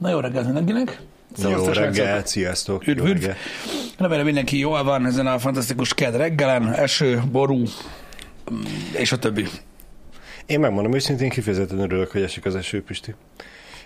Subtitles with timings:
[0.00, 1.00] Na jó reggelt mindenkinek!
[1.36, 1.94] Jó Szevasztok, srácok.
[1.96, 2.86] reggelt, sziasztok!
[2.86, 3.28] Üdv, Jó üdv.
[3.98, 8.60] Remélem mindenki jól van ezen a fantasztikus ked reggelen, eső, ború, mm,
[8.92, 9.46] és a többi.
[10.46, 13.14] Én megmondom őszintén, kifejezetten örülök, hogy esik az eső, Pisti.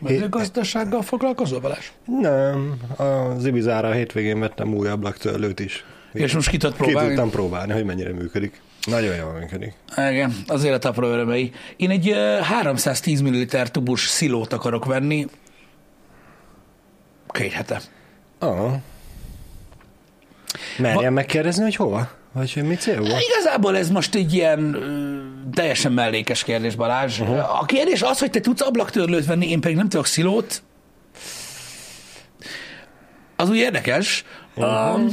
[0.01, 1.91] Mezőgazdasággal foglalkozol, Balázs?
[2.21, 5.85] Nem, az Ibizára a hétvégén vettem új ablaktörlőt is.
[6.13, 7.09] És most ki tudod Ki próbálni?
[7.09, 8.61] tudtam próbálni, hogy mennyire működik.
[8.87, 9.73] Nagyon jól működik.
[10.11, 11.51] Igen, az élet apró örömei.
[11.77, 15.27] Én egy ö, 310 ml tubus szilót akarok venni.
[17.35, 17.81] Két hete.
[18.39, 18.73] Ah.
[20.79, 22.11] Merjem megkérdezni, hogy hova?
[22.33, 23.07] Vagy hogy mi célból?
[23.07, 25.19] Igazából ez most egy ilyen ö,
[25.53, 27.21] teljesen mellékes kérdés, Balázs.
[27.21, 27.61] Uh-huh.
[27.61, 30.63] A kérdés az, hogy te tudsz ablaktörlőt venni, én pedig nem tudok szilót.
[33.37, 34.25] Az úgy érdekes.
[34.55, 34.95] Uh-huh.
[34.95, 35.09] Um,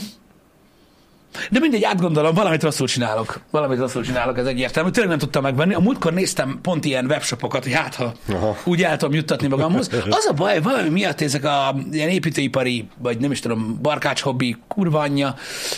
[1.51, 3.39] de mindegy, átgondolom, valamit rosszul csinálok.
[3.51, 4.89] Valamit rosszul csinálok, ez egyértelmű.
[4.89, 5.73] Tényleg nem tudtam megvenni.
[5.73, 8.57] A múltkor néztem pont ilyen webshopokat, hogy hát, ha Aha.
[8.63, 9.89] úgy el tudom juttatni magamhoz.
[10.09, 14.57] Az a baj, valami miatt ezek a ilyen építőipari, vagy nem is tudom, barkács hobbi,
[14.67, 15.35] kurva anyja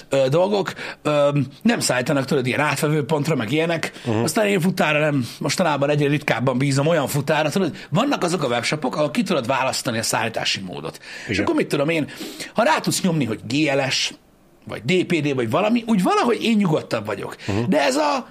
[0.09, 3.91] ö, dolgok ö, nem szállítanak tudod ilyen átvevő pontra, meg ilyenek.
[4.05, 4.23] Uh-huh.
[4.23, 8.95] Aztán én futára nem, mostanában egyre ritkábban bízom olyan futára, tudod, vannak azok a webshopok,
[8.95, 10.99] ahol ki tudod választani a szállítási módot.
[11.27, 11.43] És Igen.
[11.43, 12.09] akkor mit tudom én,
[12.53, 14.13] ha rá tudsz nyomni, hogy GLS,
[14.67, 17.35] vagy DPD, vagy valami, úgy valahogy én nyugodtabb vagyok.
[17.47, 17.67] Uh-huh.
[17.67, 18.27] De ez a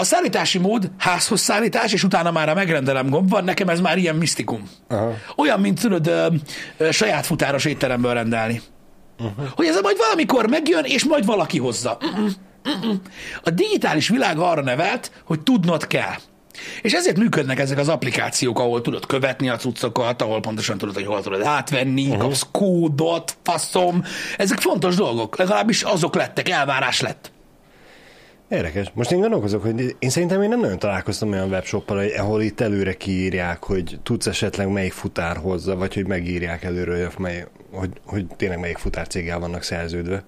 [0.00, 3.98] a szállítási mód, házhoz szállítás, és utána már a megrendelem gomb van, nekem ez már
[3.98, 4.70] ilyen misztikum.
[4.88, 5.14] Aha.
[5.36, 6.26] Olyan, mint tudod, ö,
[6.76, 8.60] ö, saját futáros étteremből rendelni.
[9.18, 9.48] Uh-huh.
[9.54, 11.98] Hogy ez majd valamikor megjön, és majd valaki hozza.
[12.04, 12.30] Mm-mm,
[12.68, 13.00] mm-mm.
[13.42, 16.14] A digitális világ arra nevelt, hogy tudnod kell.
[16.82, 21.06] És ezért működnek ezek az applikációk, ahol tudod követni a cuccokat, ahol pontosan tudod, hogy
[21.06, 22.20] hol tudod átvenni, uh-huh.
[22.20, 24.04] kapsz kódot, faszom.
[24.36, 27.32] Ezek fontos dolgok, legalábbis azok lettek, elvárás lett.
[28.48, 28.90] Érdekes.
[28.94, 32.94] Most én gondolkozok, hogy én szerintem én nem nagyon találkoztam olyan webshoppal, ahol itt előre
[32.94, 38.26] kiírják, hogy tudsz esetleg melyik futár hozza, vagy hogy megírják előre, hogy, mely, hogy, hogy
[38.36, 40.24] tényleg melyik futárcéggel vannak szerződve.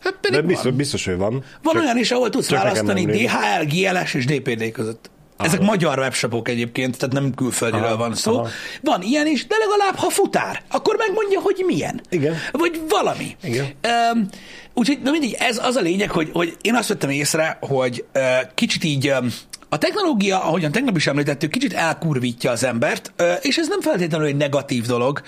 [0.00, 0.76] Hát pedig De biztos, van.
[0.76, 1.44] biztos, hogy van.
[1.62, 3.04] Van Csak- olyan is, ahol tudsz választani.
[3.04, 5.10] DHL, GLS és DPD között.
[5.44, 8.38] Ezek magyar webshopok egyébként, tehát nem külföldiről Aha, van szó.
[8.38, 8.48] aha.
[8.82, 12.00] Van ilyen is, de legalább ha futár, akkor megmondja, hogy milyen.
[12.08, 12.36] Igen.
[12.52, 13.36] Vagy valami.
[13.42, 13.66] Igen.
[14.14, 14.28] Um,
[14.74, 18.22] úgyhogy, na mindig, ez az a lényeg, hogy, hogy én azt vettem észre, hogy uh,
[18.54, 19.28] kicsit így um,
[19.72, 24.36] a technológia, ahogyan tegnap is említettük, kicsit elkurvítja az embert, és ez nem feltétlenül egy
[24.36, 25.22] negatív dolog.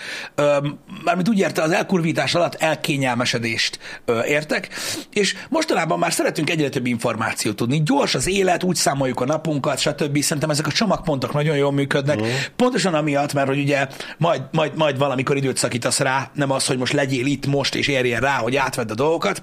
[1.04, 3.78] Mármint úgy érte, az elkurvítás alatt elkényelmesedést
[4.26, 4.68] értek,
[5.12, 7.82] és mostanában már szeretünk egyre több információt tudni.
[7.82, 10.18] Gyors az élet, úgy számoljuk a napunkat, stb.
[10.18, 12.20] Szerintem ezek a csomagpontok nagyon jól működnek.
[12.20, 12.28] Mhm.
[12.56, 13.86] Pontosan amiatt, mert hogy ugye
[14.18, 17.88] majd, majd, majd valamikor időt szakítasz rá, nem az, hogy most legyél itt most, és
[17.88, 19.42] érjen rá, hogy átvedd a dolgokat.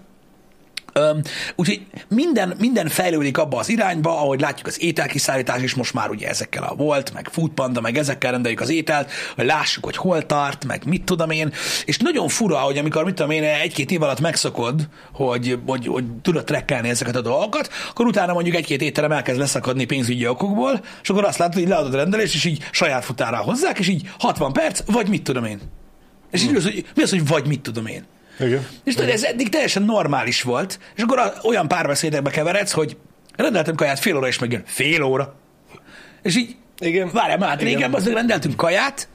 [0.94, 1.22] Öm,
[1.56, 6.28] úgyhogy minden, minden fejlődik abba az irányba, ahogy látjuk az ételkiszállítás is most már ugye
[6.28, 10.66] ezekkel a volt, meg Foodpanda, meg ezekkel rendeljük az ételt, hogy lássuk, hogy hol tart,
[10.66, 11.54] meg mit tudom én,
[11.86, 16.06] és nagyon fura, hogy amikor mit tudom én egy-két év alatt megszakod, hogy, hogy, hogy
[16.22, 21.10] tudod trekkelni ezeket a dolgokat, akkor utána mondjuk egy-két étterem elkezd leszakadni pénzügyi okokból, és
[21.10, 24.54] akkor azt látod, hogy leadod a rendelést, és így saját futára hozzák, és így 60
[24.54, 25.60] perc, vagy mit tudom én.
[26.32, 28.06] És így az, hogy mi az, hogy vagy mit tudom én.
[28.42, 28.68] Igen.
[28.84, 32.98] És tudod, ez eddig teljesen normális volt, és akkor olyan párbeszédekbe keveredsz, hogy
[33.36, 35.36] rendeltem kaját fél óra, és megjön fél óra.
[36.22, 37.10] És így, Igen.
[37.14, 37.74] várjál már, hát Igen.
[37.74, 39.08] régen azért rendeltünk kaját,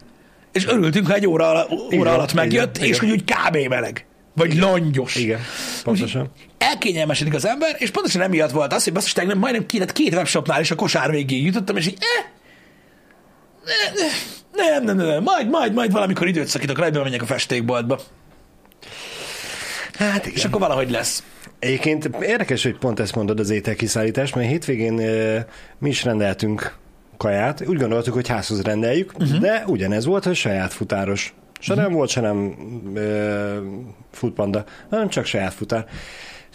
[0.53, 3.09] és örültünk, ha egy óra, ala- óra Igen, alatt megjött, igen, és igen.
[3.09, 3.69] hogy úgy kb.
[3.69, 4.06] meleg.
[4.34, 5.15] Vagy langyos.
[5.16, 5.41] Igen,
[5.82, 6.31] pontosan.
[6.59, 10.60] Elkényelmesedik az ember, és pontosan emiatt volt az, hogy basszus, tegnap majdnem két, két webshopnál
[10.60, 12.25] is a kosár végéig jutottam, és így, eh,
[14.53, 18.00] nem, nem, nem, nem, majd, majd, majd valamikor időt szakítok, rá, menjek a festékboltba.
[19.98, 21.22] Hát És akkor valahogy lesz.
[21.58, 25.38] Egyébként érdekes, hogy pont ezt mondod az ételkiszállítás, mert hétvégén ö,
[25.78, 26.76] mi is rendeltünk
[27.16, 27.68] kaját.
[27.68, 29.38] Úgy gondoltuk, hogy házhoz rendeljük, uh-huh.
[29.38, 31.34] de ugyanez volt, hogy saját futáros.
[31.60, 31.88] Se uh-huh.
[31.88, 32.56] nem volt, se nem
[32.94, 33.56] ö,
[34.10, 35.86] futpanda, hanem csak saját futár.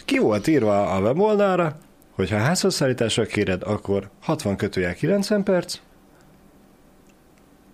[0.04, 1.76] Ki volt írva a weboldalra,
[2.14, 5.78] hogy ha házhoz szállításra kéred, akkor 60 kötőjel 90 perc,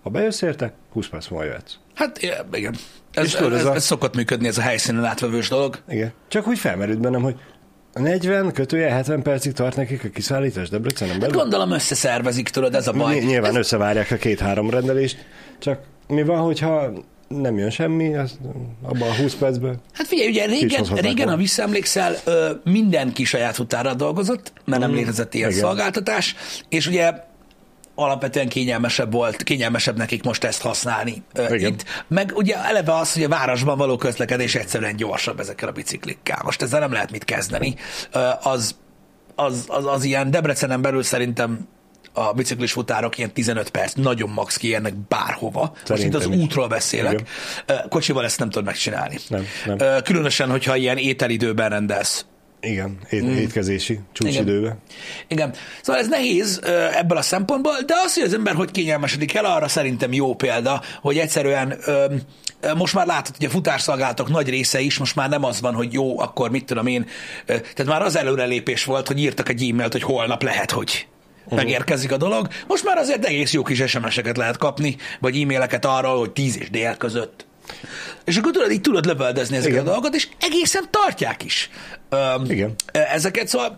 [0.03, 1.73] ha bejössz érte, 20 perc múlva jöhetsz.
[1.93, 2.21] Hát
[2.51, 2.75] igen.
[3.13, 5.77] Ez, tudod, ez, ez a- ez szokott működni, ez a helyszínen átvevős dolog.
[5.89, 6.11] Igen.
[6.27, 7.35] Csak úgy felmerült bennem, hogy
[7.93, 11.35] a 40 kötője 70 percig tart nekik a kiszállítás Debrecenen Hát belül?
[11.35, 13.19] gondolom összeszervezik, tudod, ez a baj.
[13.19, 15.25] Ny- Nyilván ez, összevárják a két-három rendelést,
[15.59, 16.91] csak mi van, hogyha
[17.27, 18.37] nem jön semmi, az
[18.81, 19.81] abban a 20 percben?
[19.93, 22.15] hát figyelj, ugye régen, régen ha visszaemlékszel,
[22.63, 25.63] mindenki saját futárral dolgozott, mert nem létezett ilyen Mm, igen.
[25.63, 26.35] szolgáltatás,
[26.69, 27.13] és ugye
[27.99, 31.71] alapvetően kényelmesebb volt, kényelmesebb nekik most ezt használni ö, Igen.
[31.71, 31.83] itt.
[32.07, 36.41] Meg ugye eleve az, hogy a városban való közlekedés egyszerűen gyorsabb ezekkel a biciklikkel.
[36.43, 37.75] Most ezzel nem lehet mit kezdeni.
[38.11, 38.75] Ö, az,
[39.35, 41.67] az, az, az ilyen Debrecenen belül szerintem
[42.13, 45.59] a biciklis futárok ilyen 15 perc, nagyon max kiérnek bárhova.
[45.59, 47.21] Most itt Szerintem az útról beszélek.
[47.65, 49.17] Ö, Kocsival ezt nem tudod megcsinálni.
[49.27, 50.01] Nem, nem.
[50.03, 52.25] Különösen, hogyha ilyen ételidőben rendelsz.
[52.61, 53.35] Igen, ét, mm.
[53.35, 54.77] étkezési csúcsidőbe.
[55.27, 55.53] Igen.
[55.81, 56.61] Szóval ez nehéz
[56.93, 60.81] ebből a szempontból, de az, hogy az ember hogy kényelmesedik el, arra szerintem jó példa,
[61.01, 62.05] hogy egyszerűen ö,
[62.59, 65.73] ö, most már látod, hogy a futárszolgálatok nagy része is most már nem az van,
[65.73, 67.05] hogy jó, akkor mit tudom én.
[67.45, 71.07] Tehát már az előrelépés volt, hogy írtak egy e-mailt, hogy holnap lehet, hogy
[71.49, 72.47] megérkezik a dolog.
[72.67, 76.69] Most már azért egész jó kis SMS-eket lehet kapni, vagy e-maileket arról, hogy 10 és
[76.69, 77.47] dél között.
[78.25, 79.87] És akkor tudod, így tudod lövöldözni ezeket Igen.
[79.87, 81.69] a dolgokat, és egészen tartják is.
[82.09, 82.75] Öm, Igen.
[82.91, 83.77] Ezeket, szóval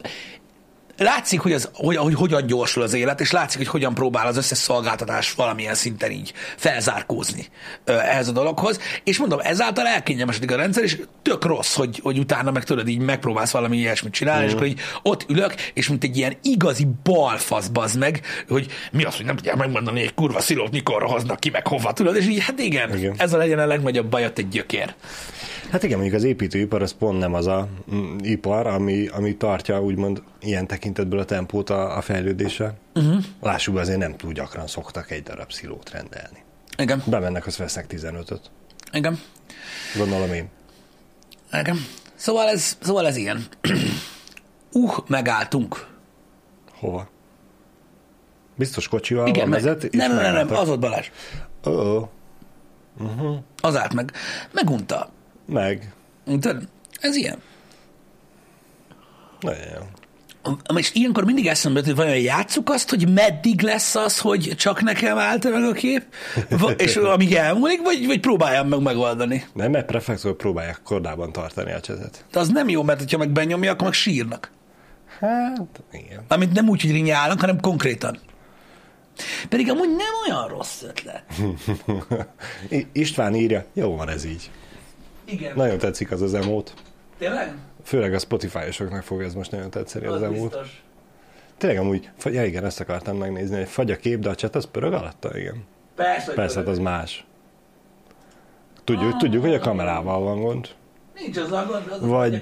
[1.01, 4.37] látszik, hogy, az, hogy, hogy hogyan gyorsul az élet, és látszik, hogy hogyan próbál az
[4.37, 7.45] összes szolgáltatás valamilyen szinten így felzárkózni
[7.85, 8.79] ö, ehhez a dologhoz.
[9.03, 12.99] És mondom, ezáltal elkényelmesedik a rendszer, és tök rossz, hogy, hogy utána meg tudod, így
[12.99, 14.47] megpróbálsz valami ilyesmit csinálni, mm.
[14.47, 19.03] és akkor így ott ülök, és mint egy ilyen igazi balfasz bazd meg, hogy mi
[19.03, 22.15] az, hogy nem tudják megmondani, hogy egy kurva szilót mikorra hoznak ki, meg hova, tudod,
[22.15, 23.13] és így, hát igen, igen.
[23.17, 24.93] Ez a legyen a legnagyobb bajot egy gyökér.
[25.71, 29.81] Hát igen, mondjuk az építőipar az pont nem az a mm, ipar, ami, ami tartja
[29.81, 32.77] úgymond ilyen tekintetből a tempót a, a fejlődéssel.
[32.93, 33.23] Uh-huh.
[33.41, 36.43] Lássuk, azért nem túl gyakran szoktak egy darab szilót rendelni.
[36.77, 38.51] Igen, Bemennek, azt vesznek 15-öt.
[38.91, 39.19] igen.
[39.97, 40.49] Gondolom én.
[41.53, 41.77] Igen.
[42.15, 43.45] Szóval ez, szóval ez ilyen.
[44.73, 45.87] Uh, megálltunk.
[46.71, 47.09] Hova?
[48.55, 51.09] Biztos kocsival Igen, meg, vezet, nem, nem, nem, nem, az volt Balázs.
[51.65, 52.09] Ó,
[53.61, 54.11] Az állt meg.
[54.51, 55.09] Megunta.
[55.45, 55.93] meg.
[56.25, 56.67] Tudod?
[56.99, 57.41] Ez ilyen.
[59.39, 59.81] Nagyon jó.
[60.75, 64.81] És ilyenkor mindig eszembe jut, hogy vajon játsszuk azt, hogy meddig lesz az, hogy csak
[64.81, 66.03] nekem állt meg a kép,
[66.77, 69.45] és amíg elmúlik, vagy, vagy próbáljam meg megoldani.
[69.53, 72.25] Nem, mert prefektor próbálják kordában tartani a csezet.
[72.31, 74.51] De az nem jó, mert ha meg benyomja, akkor meg sírnak.
[75.19, 76.23] Hát, igen.
[76.27, 78.19] Amit nem úgy, hogy rinyálnak, hanem konkrétan.
[79.49, 81.23] Pedig amúgy nem olyan rossz ötlet.
[82.93, 84.51] István írja, jó van ez így.
[85.25, 85.55] Igen.
[85.55, 86.73] Nagyon tetszik az az emót.
[87.17, 87.55] Tényleg?
[87.83, 90.49] Főleg a Spotify-osoknak fog ez most nagyon tetszeni az, Az emót.
[90.49, 90.83] biztos.
[91.57, 94.65] Tényleg amúgy, ja igen, ezt akartam megnézni, hogy fagy a kép, de a chat az
[94.71, 95.63] pörög alatta, igen.
[95.95, 97.25] Persze, Persze, hát az más.
[98.83, 100.67] Tudjuk, tudjuk, hogy a kamerával van gond.
[101.15, 102.41] Nincs az a gond, az Vagy-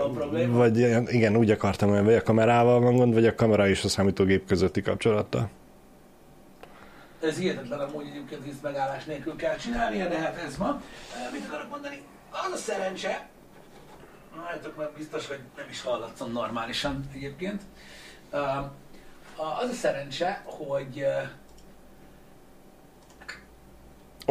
[0.00, 0.56] a probléma.
[0.56, 0.78] Vagy
[1.12, 4.46] igen, úgy akartam mondani, vagy a kamerával van gond, vagy a kamera és a számítógép
[4.46, 5.50] közötti kapcsolattal.
[7.22, 10.56] Ez hihetetlen amúgy egyébként megállás nélkül kell csinálnia, de hát ez.
[10.60, 10.64] Ö,
[11.32, 12.00] Mit akarok mondani?
[12.30, 13.28] Az a szerencse,
[14.46, 17.62] Álljátok meg biztos, hogy nem is hallatszom normálisan egyébként.
[19.36, 21.04] Az a szerencse, hogy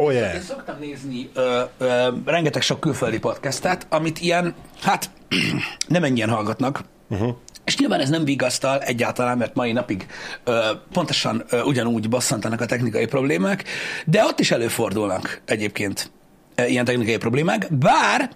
[0.00, 0.40] Oh Én yeah.
[0.40, 5.10] szoktam nézni ö, ö, rengeteg sok külföldi podcastet, amit ilyen, hát
[5.88, 6.80] nem ennyien hallgatnak.
[7.08, 7.36] Uh-huh.
[7.64, 10.06] És nyilván ez nem vigasztal egyáltalán, mert mai napig
[10.44, 13.64] ö, pontosan ö, ugyanúgy bosszantanak a technikai problémák,
[14.06, 16.10] de ott is előfordulnak egyébként
[16.54, 18.30] ö, ilyen technikai problémák, bár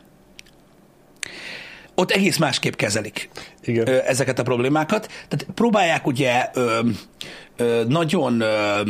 [1.94, 3.28] ott egész másképp kezelik
[3.62, 3.88] Igen.
[3.88, 5.06] ezeket a problémákat.
[5.06, 6.80] Tehát próbálják ugye ö,
[7.56, 8.80] ö, nagyon ö,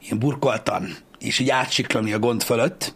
[0.00, 2.94] ilyen burkoltan és így átsiklani a gond fölött,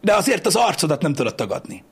[0.00, 1.84] de azért az arcodat nem tudod tagadni.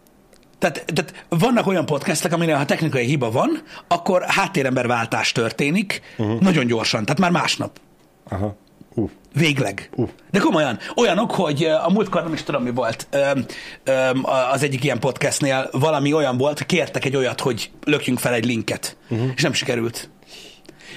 [0.59, 6.41] Tehát, tehát vannak olyan podcastek, aminél ha technikai hiba van, akkor háttéremberváltás történik uh-huh.
[6.41, 7.81] nagyon gyorsan, tehát már másnap.
[8.29, 8.56] Aha.
[8.99, 9.11] Uh.
[9.35, 9.91] Végleg.
[9.95, 10.09] Uh.
[10.31, 13.44] De komolyan, olyanok, hogy a múltkor nem is tudom, mi volt, öm,
[13.84, 18.44] öm, az egyik ilyen podcastnél valami olyan volt, kértek egy olyat, hogy lökjünk fel egy
[18.44, 19.31] linket, uh-huh.
[19.34, 20.11] és nem sikerült.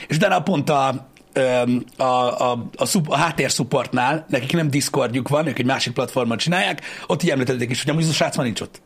[0.07, 5.47] És utána pont a, öm, a, a, a, szup, a háttérszupportnál, nekik nem Discordjuk van,
[5.47, 8.61] ők egy másik platformon csinálják, ott így említették is, hogy amúgy a srác van nincs
[8.61, 8.81] ott.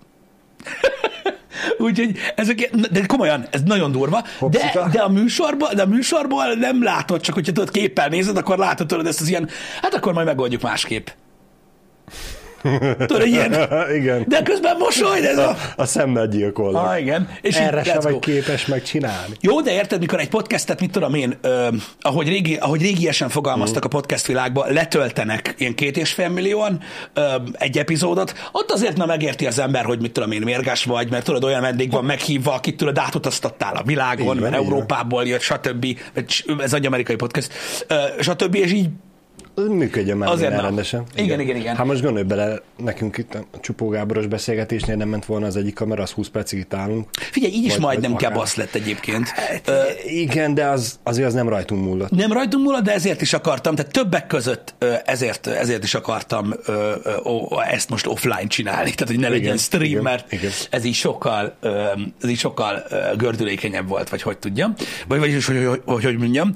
[1.78, 4.90] Úgyhogy ezek, de komolyan, ez nagyon durva, de, Hopsika.
[4.92, 8.88] de a műsorból, de a műsorból nem látod, csak hogyha tudod képpel nézed, akkor látod
[8.88, 9.50] tudod ezt az ilyen,
[9.82, 11.08] hát akkor majd megoldjuk másképp.
[13.06, 13.54] Tudod, ilyen,
[14.00, 14.24] igen.
[14.28, 15.56] de közben mosoly, ez a...
[15.76, 16.86] A szemmel gyilkolnak.
[16.88, 17.30] Ah, igen.
[17.42, 18.20] És Erre így, sem vagy go.
[18.20, 19.36] képes megcsinálni.
[19.42, 21.68] Jó, de érted, mikor egy podcastet, mit tudom én, ö,
[22.02, 23.88] ahogy, régi, ahogy régiesen fogalmaztak Mm.
[23.88, 26.80] a podcast világban, letöltenek ilyen két és fél millióan
[27.14, 31.10] ö, egy epizódot, ott azért nem megérti az ember, hogy mit tudom én, mérges vagy,
[31.10, 34.54] mert tudod, olyan vendég van meghívva, akit tudod, átutaztattál a világon, van, mert.
[34.56, 35.86] Európából jött, stb.
[36.60, 37.54] Ez egy amerikai podcast,
[37.88, 38.56] ö, stb.
[38.56, 38.90] És így
[39.56, 41.04] működjön már Azért rendesen.
[41.16, 41.76] Igen, igen, igen.
[41.76, 45.74] Hát most gondolj bele, nekünk itt a Csupó Gáboros beszélgetésnél nem ment volna az egyik
[45.74, 47.10] kamera, az 20 percig itt állunk.
[47.32, 48.30] Figyelj, így is Vagy- majdnem akár.
[48.32, 49.28] kebasz lett egyébként.
[49.28, 49.72] Hát,
[50.06, 52.10] igen, de az, azért az nem rajtunk múlott.
[52.10, 56.54] Nem rajtunk múlott, de ezért is akartam, tehát többek között ezért, ezért is akartam
[57.70, 60.52] ezt most offline csinálni, tehát hogy ne legyen Igen, stream, igen, mert igen.
[60.70, 61.56] ez így sokkal,
[62.22, 62.84] ez így sokkal
[63.18, 64.74] gördülékenyebb volt, vagy hogy tudjam,
[65.08, 66.52] vagy vagyis, hogy, hogy, hogy, hogy mondjam.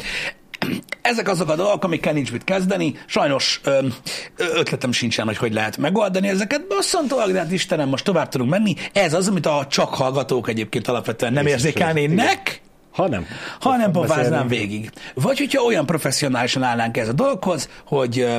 [1.02, 2.94] Ezek azok a dolgok, amikkel nincs mit kezdeni.
[3.06, 3.88] Sajnos ö,
[4.36, 6.68] ötletem sincsen, hogy hogy lehet megoldani ezeket.
[6.68, 8.74] Bosszantóak, de hát Istenem, most tovább tudunk menni.
[8.94, 12.62] Ez az, amit a csak hallgatók egyébként alapvetően nem Biztos, érzékelnének,
[12.92, 13.26] Ha nem.
[13.60, 14.90] ha nem pofáznám végig.
[15.14, 18.38] Vagy hogyha olyan professzionálisan állnánk ez a dologhoz, hogy, ö,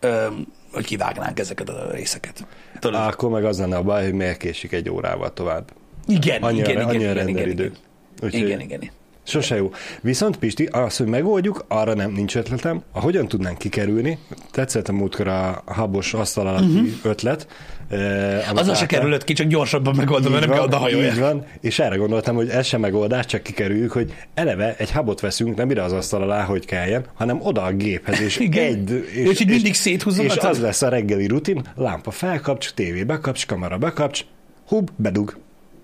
[0.00, 0.26] ö,
[0.72, 2.46] hogy kivágnánk ezeket a részeket.
[2.78, 3.00] Tudod?
[3.00, 5.70] Akkor meg az lenne a baj, hogy miért késik egy órával tovább.
[6.06, 7.64] igen, Annyira, igen, igen, annyira igen, igen, renderidő.
[7.64, 7.76] igen,
[8.22, 8.90] Úgyhogy igen, igen.
[9.28, 9.70] Sose jó.
[10.00, 12.82] Viszont Pisti, az, hogy megoldjuk, arra nem nincs ötletem.
[12.92, 14.18] A hogyan tudnánk kikerülni,
[14.50, 16.88] tetszett a múltkor a habos asztal alatti uh-huh.
[17.02, 17.46] ötlet.
[17.88, 18.52] Eh.
[18.54, 21.06] Azzal se kerülött ki, csak gyorsabban megoldom, mert nem kell odahajolni.
[21.06, 25.20] Így van, és erre gondoltam, hogy ez sem megoldás, csak kikerüljük, hogy eleve egy habot
[25.20, 28.64] veszünk, nem ide az asztal alá, hogy kelljen, hanem oda a géphez, és Igen.
[28.64, 29.08] egy...
[29.14, 30.36] És így mindig széthúzogatod?
[30.36, 34.24] És az lesz a reggeli rutin, lámpa felkapcs, tévé bekapcs, kamera bekapcs,
[34.66, 35.36] hub, bedug.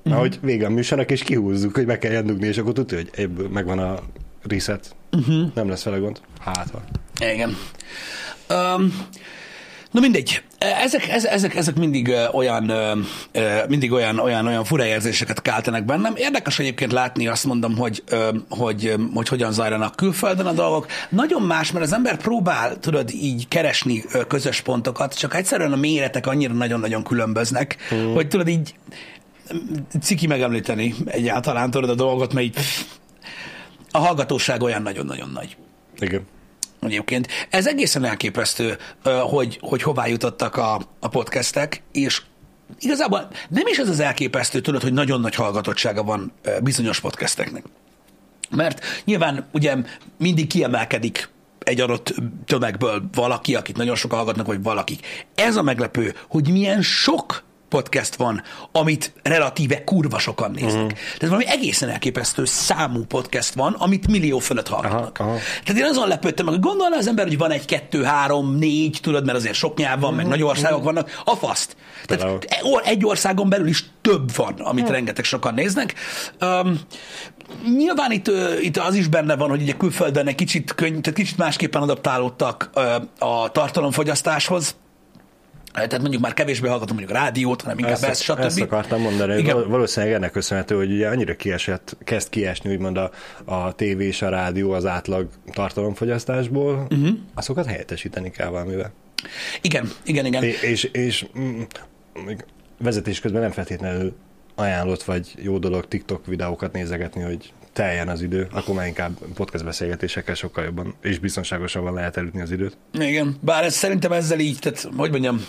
[0.05, 0.15] Mhm.
[0.15, 3.11] Na, hogy vége a műsornak, és kihúzzuk, hogy meg kell dugni, és akkor tudja, hogy
[3.15, 3.99] ebből megvan a
[4.43, 4.95] reset.
[5.13, 5.51] Uh-huh.
[5.55, 6.21] Nem lesz vele gond.
[6.41, 6.83] Hát van.
[7.33, 7.57] Igen.
[8.51, 9.07] Um,
[9.91, 10.43] na mindegy.
[10.59, 12.73] Ezek, ezek, ezek, mindig olyan,
[13.69, 16.13] mindig olyan, olyan, olyan fura érzéseket keltenek bennem.
[16.17, 18.03] Érdekes egyébként látni, azt mondom, hogy,
[18.49, 20.87] hogy, hogy hogyan zajlanak külföldön a dolgok.
[21.09, 26.27] Nagyon más, mert az ember próbál, tudod, így keresni közös pontokat, csak egyszerűen a méretek
[26.27, 28.13] annyira nagyon-nagyon különböznek, mm.
[28.13, 28.75] hogy tudod így
[30.01, 32.57] ciki megemlíteni egyáltalán, tudod a dolgot, mert így
[33.91, 35.57] a hallgatóság olyan nagyon-nagyon nagy
[35.99, 36.27] Igen.
[36.81, 37.29] egyébként.
[37.51, 38.77] Ez egészen elképesztő,
[39.23, 42.23] hogy, hogy hová jutottak a, a podcastek, és
[42.79, 46.33] igazából nem is ez az elképesztő, tudod, hogy nagyon nagy hallgatottsága van
[46.63, 47.65] bizonyos podcasteknek.
[48.51, 49.77] Mert nyilván ugye
[50.19, 52.15] mindig kiemelkedik egy adott
[52.47, 55.27] tömegből valaki, akit nagyon sokan hallgatnak, vagy valakik.
[55.35, 57.43] Ez a meglepő, hogy milyen sok
[57.75, 60.73] podcast van, amit relatíve kurva sokan néznek.
[60.75, 60.99] Uh-huh.
[60.99, 65.19] Tehát valami egészen elképesztő számú podcast van, amit millió fölött hallgatnak.
[65.19, 65.39] Aha, aha.
[65.65, 69.25] Tehát én azon lepődtem meg, gondolna az ember, hogy van egy, kettő, három, négy, tudod,
[69.25, 70.17] mert azért sok nyelv van, Mhm.
[70.21, 71.77] meg nagy országok vannak, a faszt.
[72.07, 72.39] Például.
[72.39, 75.95] Tehát egy országon belül is több van, amit rengeteg sokan néznek.
[76.41, 76.81] Um,
[77.77, 81.37] nyilván itt, itt az is benne van, hogy ugye külföldön egy kicsit, könny, tehát kicsit
[81.37, 82.71] másképpen adaptálódtak
[83.19, 84.75] a tartalomfogyasztáshoz.
[85.75, 88.39] Tehát mondjuk már kevésbé hallgatom mondjuk rádiót, hanem inkább ezt, Ezt, stb.
[88.39, 89.69] ezt akartam mondani, hogy Igen.
[89.69, 93.11] valószínűleg ennek köszönhető, hogy ugye annyira kiesett, kezd kiesni úgymond a,
[93.45, 97.09] a tévé és a rádió az átlag tartalomfogyasztásból, uh-huh.
[97.35, 98.93] azokat helyettesíteni kell valamivel.
[99.61, 100.43] Igen, igen, igen.
[100.43, 101.61] És, és, és mm,
[102.79, 104.17] vezetés közben nem feltétlenül
[104.55, 109.65] ajánlott vagy jó dolog TikTok videókat nézegetni, hogy teljen az idő, akkor már inkább podcast
[109.65, 112.77] beszélgetésekkel sokkal jobban és biztonságosabban lehet elütni az időt.
[112.93, 115.45] Igen, bár ez, szerintem ezzel így, tehát hogy mondjam,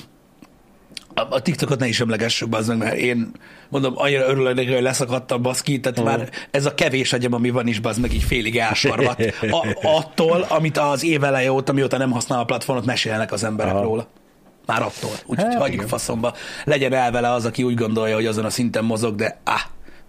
[1.15, 3.31] a, TikTokot ne is emlegessük, az meg, mert én
[3.69, 6.05] mondom, annyira örülök neki, hogy leszakadtam baszki, tehát uh.
[6.05, 9.21] már ez a kevés agyam, ami van is, az meg így félig elsarvat.
[9.41, 13.73] A, attól, amit az év eleje óta, mióta nem használ a platformot, mesélnek az emberek
[13.73, 13.83] Aha.
[13.83, 14.07] róla.
[14.65, 15.11] Már attól.
[15.25, 15.87] Úgyhogy Hát, hagyjuk igen.
[15.87, 16.33] faszomba.
[16.63, 19.61] Legyen el vele az, aki úgy gondolja, hogy azon a szinten mozog, de ah,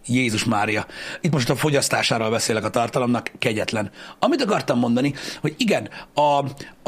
[0.07, 0.87] Jézus Mária.
[1.21, 3.91] Itt most a fogyasztásáról beszélek a tartalomnak, kegyetlen.
[4.19, 6.21] Amit akartam mondani, hogy igen, a,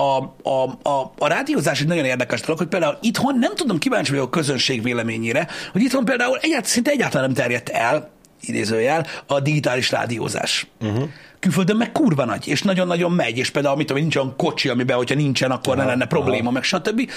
[0.02, 4.10] a, a, a, a rádiózás egy nagyon érdekes dolog, hogy például itthon nem tudom, kíváncsi
[4.10, 9.40] vagyok a közönség véleményére, hogy itthon például egyáltalán, szinte egyáltalán nem terjedt el, idézőjel, a
[9.40, 10.66] digitális rádiózás.
[10.80, 11.08] Uh-huh.
[11.40, 14.96] Külföldön meg kurva nagy, és nagyon-nagyon megy, és például, mit tudom, nincs olyan kocsi, amiben,
[14.96, 17.10] hogyha nincsen, akkor ne lenne probléma, meg stb.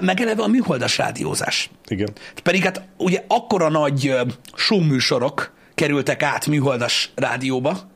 [0.00, 1.70] Meg eleve a műholdas rádiózás.
[1.86, 2.08] Igen.
[2.42, 4.14] Pedig hát ugye akkora nagy
[4.54, 7.90] showműsorok kerültek át műholdas rádióba,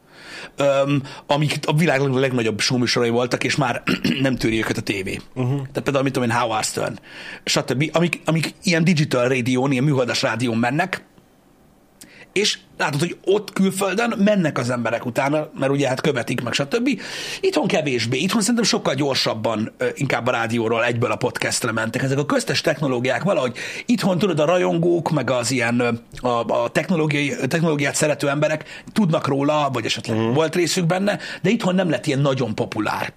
[0.56, 3.82] öm, amik a világ leg- legnagyobb showműsorai voltak, és már
[4.22, 5.20] nem tűri őket a tévé.
[5.34, 5.56] Uh-huh.
[5.56, 6.98] Tehát például, mit tudom én, Howard Stern,
[7.44, 11.04] stb., amik, amik ilyen digital rádión, ilyen műholdas rádión mennek,
[12.32, 17.00] és látod, hogy ott külföldön mennek az emberek utána, mert ugye hát követik meg, stb.
[17.40, 18.18] Itthon kevésbé.
[18.18, 22.02] Itthon szerintem sokkal gyorsabban inkább a rádióról egyből a podcastre mentek.
[22.02, 23.56] Ezek a köztes technológiák valahogy
[23.86, 29.70] itthon tudod, a rajongók, meg az ilyen a, a technológiai, technológiát szerető emberek tudnak róla,
[29.72, 30.32] vagy esetleg mm.
[30.32, 33.12] volt részük benne, de itthon nem lett ilyen nagyon populár.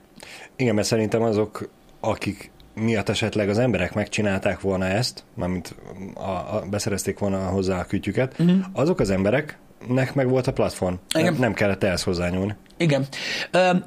[0.56, 5.76] Igen, mert szerintem azok, akik miatt esetleg az emberek megcsinálták volna ezt, mármint
[6.14, 8.58] a, a, beszerezték volna hozzá a kütyüket, uh-huh.
[8.74, 10.94] azok az emberek nek meg volt a platform.
[11.18, 11.36] Igen.
[11.40, 12.56] Nem kellett ehhez hozzányúlni.
[12.78, 13.08] Igen.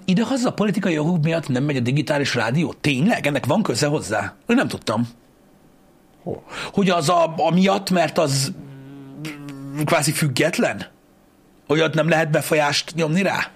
[0.05, 2.73] Ide-haza a politikai jogok miatt nem megy a digitális rádió?
[2.81, 3.26] Tényleg?
[3.26, 4.35] Ennek van köze hozzá?
[4.47, 5.09] Én nem tudtam.
[6.23, 6.43] Hol?
[6.73, 8.52] Hogy az a, a miatt, mert az
[9.85, 10.87] kvázi független?
[11.66, 13.50] Hogy ott nem lehet befolyást nyomni rá?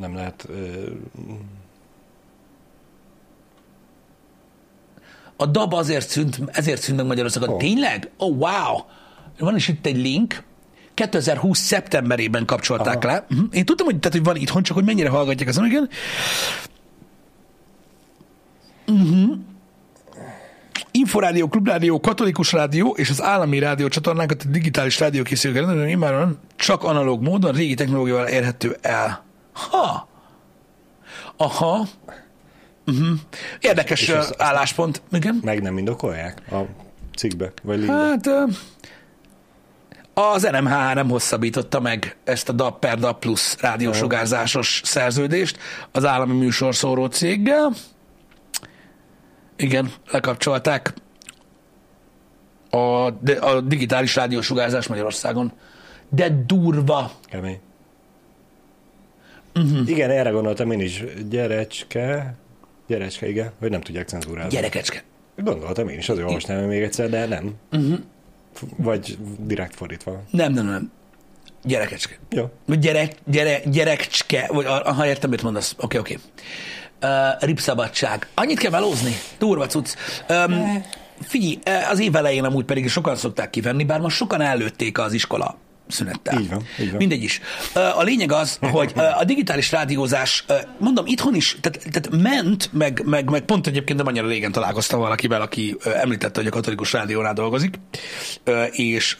[0.00, 0.46] Nem lehet...
[0.48, 0.86] Ö,
[5.40, 7.48] A DAB azért szűnt, ezért szűnt meg Magyarországon.
[7.48, 7.58] Oh.
[7.58, 8.10] Tényleg?
[8.16, 8.78] Oh, wow!
[9.38, 10.42] Van is itt egy link.
[10.94, 11.58] 2020.
[11.58, 13.14] szeptemberében kapcsolták Aha.
[13.14, 13.26] le.
[13.30, 13.48] Uh-huh.
[13.52, 15.88] Én tudtam, hogy, tehát, hogy van itthon, csak hogy mennyire hallgatják az igen.
[18.86, 19.38] Uh-huh.
[20.90, 26.38] Inforádió, Klubrádió, Katolikus Rádió és az állami rádió csatornákat a digitális rádió készülők rendelő immáron
[26.56, 29.24] csak analóg módon régi technológiával érhető el.
[29.52, 30.08] Ha!
[31.36, 31.86] Aha.
[32.90, 33.18] Uh-huh.
[33.60, 35.02] Érdekes És azt- álláspont.
[35.12, 35.40] Igen.
[35.44, 36.58] meg nem indokolják a
[37.16, 37.94] cikkbe, vagy linkbe.
[37.94, 38.26] Hát
[40.14, 45.58] az NMH nem hosszabbította meg ezt a DAP per DAP plusz rádiósugárzásos szerződést
[45.92, 47.72] az állami műsorszóró céggel.
[49.56, 50.94] Igen, lekapcsolták
[52.70, 52.76] a,
[53.40, 55.52] a digitális rádiósugárzás Magyarországon.
[56.08, 57.10] De durva.
[57.24, 57.60] Kemény.
[59.54, 59.88] Uh-huh.
[59.88, 61.04] Igen, erre gondoltam én is.
[61.28, 62.34] Gyerecske,
[62.90, 64.50] gyerecske, igen, hogy nem tudják cenzúrálni.
[64.50, 65.02] Gyerekecske.
[65.36, 67.54] Gondoltam én is, azért olvasnám még egyszer, de nem.
[67.72, 67.98] Uh-huh.
[68.76, 70.22] Vagy direkt fordítva.
[70.30, 70.92] Nem, nem, nem.
[71.62, 72.18] Gyerekecske.
[72.30, 72.50] Jó.
[72.66, 75.74] Vagy gyerek, gyere, gyerekcske, vagy aha, értem, mit mondasz.
[75.78, 76.18] Oké, oké.
[77.02, 77.08] Uh,
[77.40, 78.28] ripszabadság.
[78.34, 79.12] Annyit kell melózni?
[79.38, 79.94] Durva cucc.
[80.28, 80.84] Um,
[81.20, 85.12] figyelj, eh, az év elején amúgy pedig sokan szokták kivenni, bár most sokan előtték az
[85.12, 85.58] iskola
[85.90, 86.40] szünettel.
[86.40, 86.96] Így van, így van.
[86.96, 87.40] Mindegy is.
[87.74, 90.44] A lényeg az, hogy a digitális rádiózás,
[90.78, 95.00] mondom, itthon is, tehát, tehát ment, meg, meg, meg pont egyébként nem annyira régen találkoztam
[95.00, 97.74] valakivel, aki említette, hogy a katolikus rádiónál dolgozik,
[98.70, 99.16] és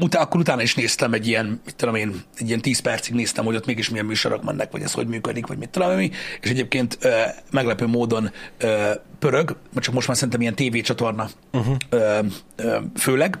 [0.00, 3.44] utána, akkor utána is néztem egy ilyen, mit tudom én, egy ilyen 10 percig néztem,
[3.44, 6.50] hogy ott mégis milyen műsorok mennek, vagy ez hogy működik, vagy mit tudom én, és
[6.50, 6.98] egyébként
[7.50, 8.30] meglepő módon
[9.18, 11.76] pörög, csak most már szerintem ilyen tévécsatorna uh-huh.
[11.92, 12.18] uh,
[12.58, 13.38] uh, főleg,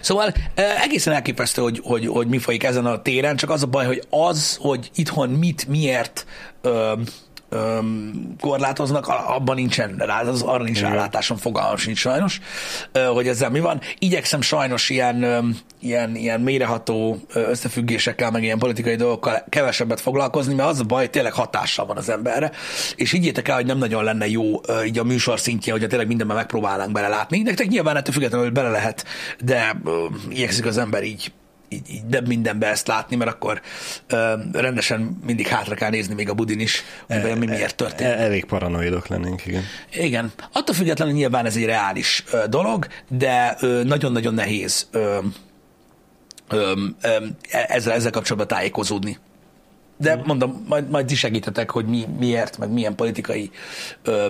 [0.00, 0.32] Szóval
[0.82, 4.02] egészen elképesztő, hogy, hogy, hogy mi folyik ezen a téren, csak az a baj, hogy
[4.10, 6.26] az, hogy itthon mit, miért
[7.50, 7.78] ö, ö,
[8.40, 12.40] korlátoznak, abban nincsen rá, az arra nincs rálátásom, fogalmam sincs sajnos,
[12.92, 13.80] ö, hogy ezzel mi van.
[13.98, 15.38] Igyekszem sajnos ilyen, ö,
[15.80, 21.10] ilyen, ilyen méreható összefüggésekkel, meg ilyen politikai dolgokkal kevesebbet foglalkozni, mert az a baj, hogy
[21.10, 22.50] tényleg hatással van az emberre,
[22.96, 26.06] és higgyétek el, hogy nem nagyon lenne jó ö, így a műsor szintje, hogyha tényleg
[26.06, 27.42] mindenben megpróbálnánk belelátni.
[27.42, 29.04] Nektek nyilván ettől függetlenül bele lehet,
[29.44, 31.32] de ö, igyekszik az ember így
[31.72, 33.60] így, így nem mindenbe ezt látni, mert akkor
[34.06, 38.10] ö, rendesen mindig hátra kell nézni még a budin is, hogy vajon mi miért történt.
[38.10, 39.62] E- elég paranoidok lennénk, igen.
[39.92, 40.32] Igen.
[40.52, 45.18] Attól függetlenül nyilván ez egy reális ö, dolog, de ö, nagyon-nagyon nehéz ö,
[46.48, 49.18] ö, ö, ezzel, ezzel kapcsolatban tájékozódni.
[50.00, 53.50] De mondom, majd, majd ti segítetek, hogy mi, miért, meg milyen politikai
[54.02, 54.26] ö,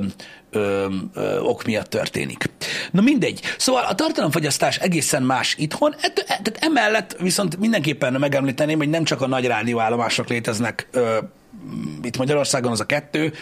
[0.51, 2.51] ö, ö, ok miatt történik.
[2.91, 3.41] Na mindegy.
[3.59, 9.21] Szóval a tartalomfogyasztás egészen más itthon, Et, tehát emellett viszont mindenképpen megemlíteném, hogy nem csak
[9.21, 11.19] a nagy rádióállomások léteznek ö,
[12.03, 13.33] itt Magyarországon az a kettő,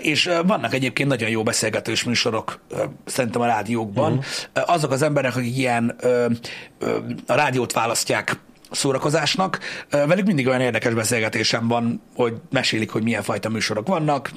[0.00, 2.60] és vannak egyébként nagyon jó beszélgetős műsorok
[3.04, 4.12] szerintem a rádiókban.
[4.12, 4.74] Uh-huh.
[4.74, 5.96] Azok az emberek, akik ilyen
[7.26, 8.36] a rádiót választják
[8.72, 9.58] szórakozásnak,
[9.90, 14.30] velük mindig olyan érdekes beszélgetésem van, hogy mesélik, hogy milyen fajta műsorok vannak,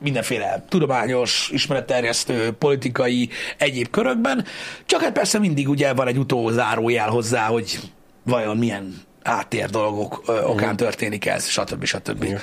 [0.00, 4.44] mindenféle tudományos, ismeretterjesztő, politikai, egyéb körökben,
[4.86, 7.80] csak hát persze mindig ugye van egy utózárójel hozzá, hogy
[8.22, 11.84] vajon milyen áttér dolgok ö, okán történik ez, stb.
[11.84, 12.22] stb.
[12.22, 12.40] Igen.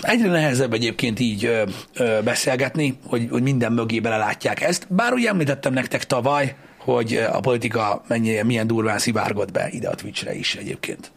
[0.00, 1.62] Egyre nehezebb egyébként így ö,
[1.94, 4.86] ö, beszélgetni, hogy, hogy minden mögé belelátják ezt.
[4.88, 9.88] Bár ugye említettem nektek tavaly, hogy ö, a politika mennyi, milyen durván szivárgott be ide
[9.88, 11.12] a Twitchre is egyébként.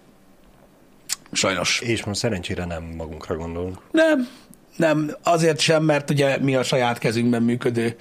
[1.31, 1.79] Sajnos.
[1.79, 3.77] És most szerencsére nem magunkra gondolunk.
[3.91, 4.27] Nem,
[4.75, 7.95] nem, azért sem, mert ugye mi a saját kezünkben működő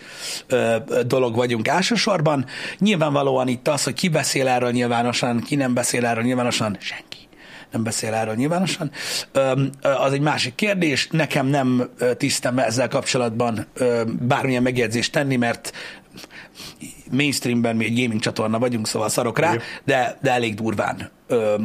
[0.46, 0.76] ö,
[1.06, 2.46] dolog vagyunk elsősorban.
[2.78, 7.16] Nyilvánvalóan itt az, hogy ki beszél erről nyilvánosan, ki nem beszél erről nyilvánosan, senki
[7.72, 8.90] nem beszél erről nyilvánosan.
[9.82, 11.08] Az egy másik kérdés.
[11.10, 13.66] Nekem nem tisztem ezzel kapcsolatban
[14.20, 15.72] bármilyen megjegyzést tenni, mert
[17.10, 21.62] mainstreamben mi egy gaming csatorna vagyunk, szóval szarok rá, de, de elég durván ö,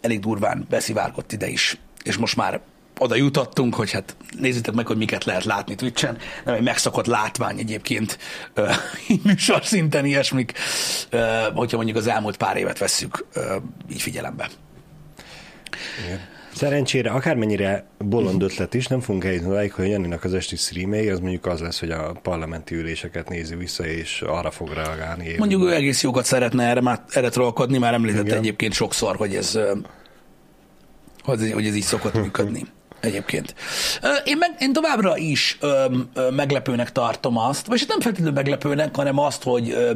[0.00, 2.60] elég durván beszivárgott ide is, és most már
[2.98, 6.18] oda jutottunk, hogy hát nézzétek meg, hogy miket lehet látni Twitch-en.
[6.44, 8.18] Nem egy megszokott látvány egyébként
[8.54, 8.70] ö,
[9.24, 10.52] műsor szinten ilyesmik,
[11.10, 13.56] ö, hogyha mondjuk az elmúlt pár évet vesszük ö,
[13.90, 14.48] így figyelembe.
[16.04, 16.20] Igen.
[16.54, 21.20] Szerencsére, akármennyire bolond ötlet is, nem fogunk eljutni odáig, hogy Janinak az esti streamjei, az
[21.20, 25.24] mondjuk az lesz, hogy a parlamenti üléseket nézi vissza, és arra fog reagálni.
[25.24, 25.38] Évben.
[25.38, 28.38] Mondjuk ő egész jókat szeretne erre, már, erre trollkodni, már említette Igen.
[28.38, 29.58] egyébként sokszor, hogy ez,
[31.22, 32.64] hogy ez, így szokott működni.
[33.00, 33.54] Egyébként.
[34.24, 39.18] Én, meg, én továbbra is ö, ö, meglepőnek tartom azt, vagy nem feltétlenül meglepőnek, hanem
[39.18, 39.92] azt, hogy ö,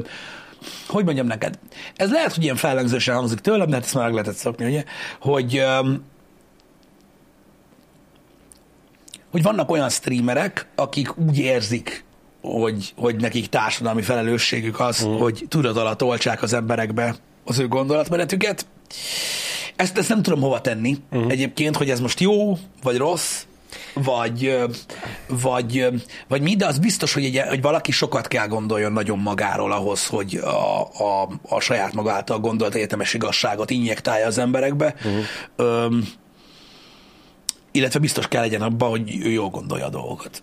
[0.89, 1.59] hogy mondjam neked,
[1.97, 4.85] ez lehet, hogy ilyen fellengzősen hangzik tőlem, de hát ezt már meg lehetett szokni, ugye,
[5.21, 5.93] hogy ö,
[9.37, 12.05] hogy vannak olyan streamerek, akik úgy érzik,
[12.41, 15.17] hogy, hogy nekik társadalmi felelősségük az, mm.
[15.17, 18.67] hogy tudat alatt oltsák az emberekbe az ő gondolatmenetüket.
[19.77, 21.29] Ezt, ezt nem tudom hova tenni mm.
[21.29, 23.43] egyébként, hogy ez most jó, vagy rossz,
[23.95, 24.59] vagy,
[25.29, 25.87] vagy,
[26.29, 30.07] vagy mi, de az biztos, hogy, egy, hogy valaki sokat kell gondoljon nagyon magáról ahhoz,
[30.07, 34.95] hogy a, a, a saját maga által gondolt egyetemes igazságot injektálja az emberekbe.
[35.09, 35.19] Mm.
[35.57, 36.05] Öm,
[37.77, 40.43] illetve biztos kell legyen abban, hogy ő jól gondolja a dolgokat.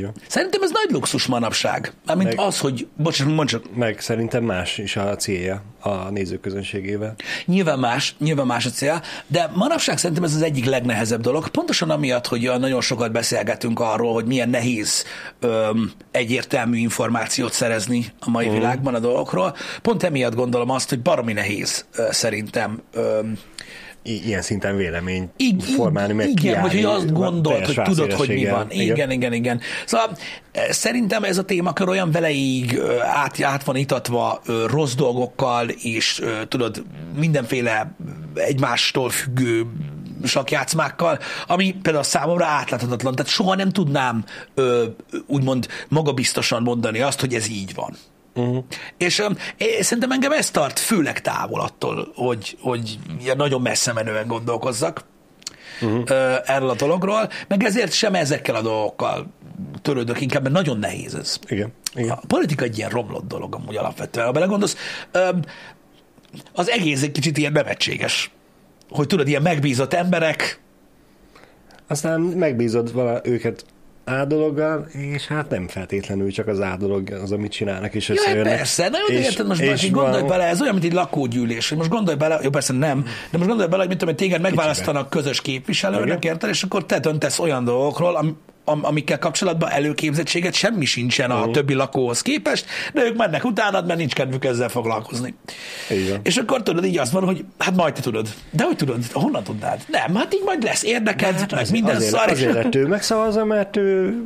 [0.00, 0.12] Van.
[0.28, 1.92] Szerintem ez nagy luxus manapság.
[2.06, 7.14] Mármint Meg- az, hogy, bocsánat, mondd csak, Meg szerintem más is a célja a nézőközönségével.
[7.44, 11.90] nyilván más, nyilván más a cél, de manapság szerintem ez az egyik legnehezebb dolog, pontosan
[11.90, 15.04] amiatt, hogy nagyon sokat beszélgetünk arról, hogy milyen nehéz
[15.40, 18.52] öm, egyértelmű információt szerezni a mai mm.
[18.52, 19.56] világban a dolgokról.
[19.82, 23.38] Pont emiatt gondolom azt, hogy baromi nehéz szerintem öm,
[24.02, 28.28] ilyen szinten vélemény Ig- formálni, meg igen, vagy hogy kiállni azt gondolt, hogy tudod, hogy
[28.28, 28.70] mi van.
[28.70, 29.32] Igen, igen, igen.
[29.32, 29.60] igen.
[29.86, 30.16] Szóval
[30.52, 35.68] eh, szerintem ez a témakör olyan veleig ö, át, át van itatva ö, rossz dolgokkal,
[35.68, 36.82] és tudod,
[37.18, 37.94] mindenféle
[38.34, 39.66] egymástól függő
[40.24, 43.14] sakjátszmákkal, ami például számomra átláthatatlan.
[43.14, 44.84] Tehát soha nem tudnám ö,
[45.26, 47.96] úgymond magabiztosan mondani azt, hogy ez így van.
[48.34, 48.64] Uh-huh.
[48.96, 49.18] És
[49.56, 55.04] én szerintem engem ez tart főleg távol attól, hogy, hogy ilyen nagyon messze menően gondolkozzak
[55.80, 56.04] uh-huh.
[56.44, 59.26] erről a dologról, meg ezért sem ezekkel a dolgokkal
[59.82, 61.38] törődök inkább, mert nagyon nehéz ez.
[61.46, 62.10] Igen, igen.
[62.10, 64.26] A politika egy ilyen romlott dolog amúgy alapvetően.
[64.26, 64.76] Ha belegondolsz,
[66.52, 68.30] az egész egy kicsit ilyen nevetséges.
[68.90, 70.60] Hogy tudod, ilyen megbízott emberek,
[71.92, 73.64] Aztán megbízod vala őket
[74.04, 78.16] A dologgal, és hát nem feltétlenül csak az A dolog az, amit csinálnak, és hát
[78.16, 78.56] összejönnek.
[78.56, 81.68] persze, na jó, de érted, most és gondolj valahol- bele, ez olyan, mint egy lakógyűlés,
[81.68, 84.20] hogy most gondolj bele, jó, persze nem, de most gondolj bele, hogy mit tudom, én,
[84.20, 89.70] téged megválasztanak közös képviselőnek, érted, és akkor te döntesz olyan dolgokról, am, am, amikkel kapcsolatban
[89.70, 94.68] előképzettséget semmi sincsen a többi lakóhoz képest, de ők mennek utánad, mert nincs kedvük ezzel
[94.68, 95.34] foglalkozni.
[95.88, 96.20] Van.
[96.22, 98.28] És akkor tudod, így az van, hogy hát majd te tudod.
[98.50, 99.04] De hogy tudod?
[99.12, 99.84] Honnan tudnád?
[99.86, 102.30] Nem, hát így majd lesz érdeked, hát meg minden azért, szar.
[102.30, 104.22] azért lett ő megszavazza, mert ő,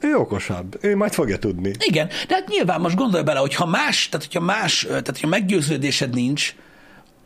[0.00, 0.78] ő okosabb.
[0.80, 1.72] Ő majd fogja tudni.
[1.78, 5.28] Igen, de hát nyilván most gondolj bele, hogy ha más, tehát hogyha más, tehát hogyha
[5.28, 6.54] meggyőződésed nincs,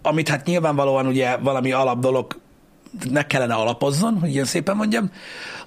[0.03, 2.43] amit hát nyilvánvalóan ugye valami alap dolog
[3.11, 5.11] ne kellene alapozzon, hogy ilyen szépen mondjam,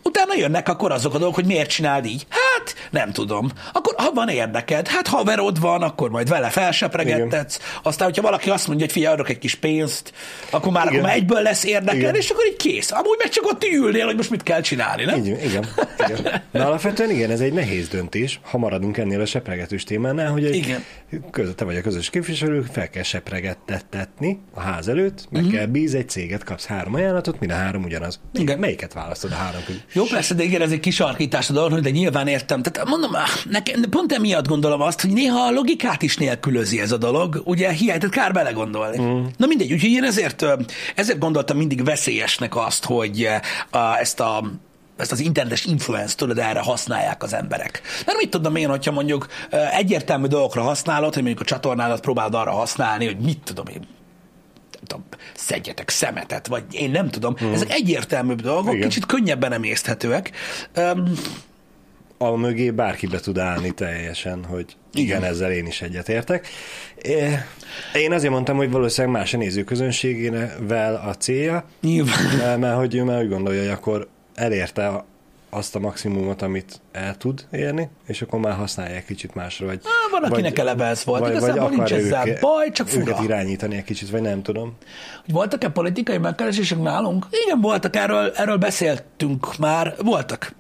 [0.04, 2.26] utána jönnek akkor azok a dolgok, hogy miért csináld így.
[2.30, 2.47] Hát,
[2.90, 3.52] nem tudom.
[3.74, 7.60] Akkor, ha van érdeked, hát haverod van, akkor majd vele felsepregettetsz.
[7.84, 10.14] Aztán, hogyha valaki azt mondja, hogy figyelj, adok egy kis pénzt,
[10.50, 11.06] akkor már, akkor Igen.
[11.06, 12.16] már egyből lesz érdeked, Igen.
[12.16, 12.92] és akkor így kész.
[12.92, 15.18] Amúgy meg csak ott ülnél, hogy most mit kell csinálni, nem?
[15.18, 15.66] Így, igen,
[16.08, 16.42] igen.
[16.52, 20.56] Na alapvetően igen, ez egy nehéz döntés, ha maradunk ennél a sepregetős témánál, hogy egy
[20.56, 20.84] Igen.
[21.32, 25.94] Köz, te vagy a közös képviselő, fel kell sepregettetni a ház előtt, meg kell bíz
[25.94, 28.20] egy céget, kapsz három ajánlatot, mind a három ugyanaz.
[28.34, 28.60] Igen.
[28.60, 29.82] Melyiket választod a három közül?
[29.94, 32.57] Jó, persze, de igen, ez egy kisarkítás a dolog, de nyilván értem.
[32.62, 33.12] Tehát mondom,
[33.50, 37.72] nekem, pont emiatt gondolom azt, hogy néha a logikát is nélkülözi ez a dolog, ugye
[37.72, 39.02] hiány, tehát kár belegondolni.
[39.02, 39.26] Mm.
[39.38, 40.46] Na mindegy, úgyhogy én ezért,
[40.96, 43.28] ezért gondoltam mindig veszélyesnek azt, hogy
[43.72, 44.52] a, ezt a
[44.98, 47.82] ezt az internetes influence, tudod, erre használják az emberek.
[48.06, 49.28] Mert mit tudom én, hogyha mondjuk
[49.72, 53.88] egyértelmű dolgokra használod, hogy mondjuk a csatornádat próbálod arra használni, hogy mit tudom én,
[54.88, 57.36] tudom, szedjetek szemetet, vagy én nem tudom.
[57.36, 57.54] Hmm.
[57.54, 58.88] Ezek egyértelműbb dolgok, Igen.
[58.88, 60.32] kicsit könnyebben emészthetőek.
[60.76, 61.12] Um,
[62.18, 65.24] a mögé bárki be tud állni teljesen, hogy igen, Igen.
[65.32, 66.48] ezzel én is egyetértek.
[67.94, 72.60] Én azért mondtam, hogy valószínűleg más a nézőközönségével a célja, nyilván.
[72.60, 75.06] mert hogy ő már úgy gondolja, hogy akkor elérte
[75.50, 79.66] azt a maximumot, amit el tud érni, és akkor már használják kicsit másra.
[79.66, 81.30] Vagy, Á, van, akinek eleve ez volt.
[81.30, 83.24] Igazából nincs akarja ezzel őke- baj, csak őket fura.
[83.24, 84.78] irányítani egy kicsit, vagy nem tudom.
[85.26, 87.28] Hogy Voltak-e politikai megkeresések nálunk?
[87.46, 89.96] Igen, voltak, erről, erről beszéltünk már.
[90.04, 90.54] Voltak.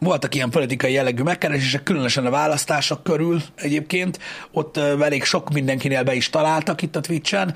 [0.00, 4.18] Voltak ilyen politikai jellegű megkeresések, különösen a választások körül egyébként.
[4.52, 7.54] Ott elég sok mindenkinél be is találtak itt a Twitch-en.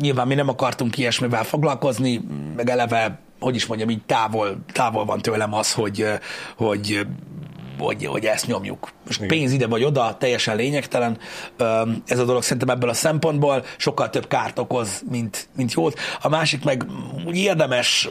[0.00, 2.20] Nyilván mi nem akartunk ilyesmivel foglalkozni,
[2.56, 6.06] meg eleve, hogy is mondjam, így távol, távol van tőlem az, hogy,
[6.56, 7.06] hogy
[7.78, 8.88] hogy, hogy ezt nyomjuk.
[9.06, 9.28] Most Igen.
[9.28, 11.18] pénz ide vagy oda, teljesen lényegtelen.
[12.06, 15.98] Ez a dolog szerintem ebből a szempontból sokkal több kárt okoz, mint, mint jót.
[16.22, 16.86] A másik meg
[17.26, 18.08] úgy érdemes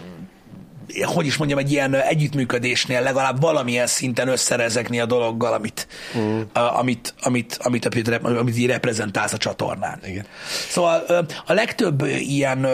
[1.02, 6.42] hogy is mondjam, egy ilyen együttműködésnél legalább valamilyen szinten összerezegni a dologgal, amit, mm.
[6.54, 10.00] a, amit, amit, amit, amit, amit így reprezentálsz a csatornán.
[10.06, 10.26] Igen.
[10.70, 11.04] Szóval
[11.46, 12.68] a legtöbb ilyen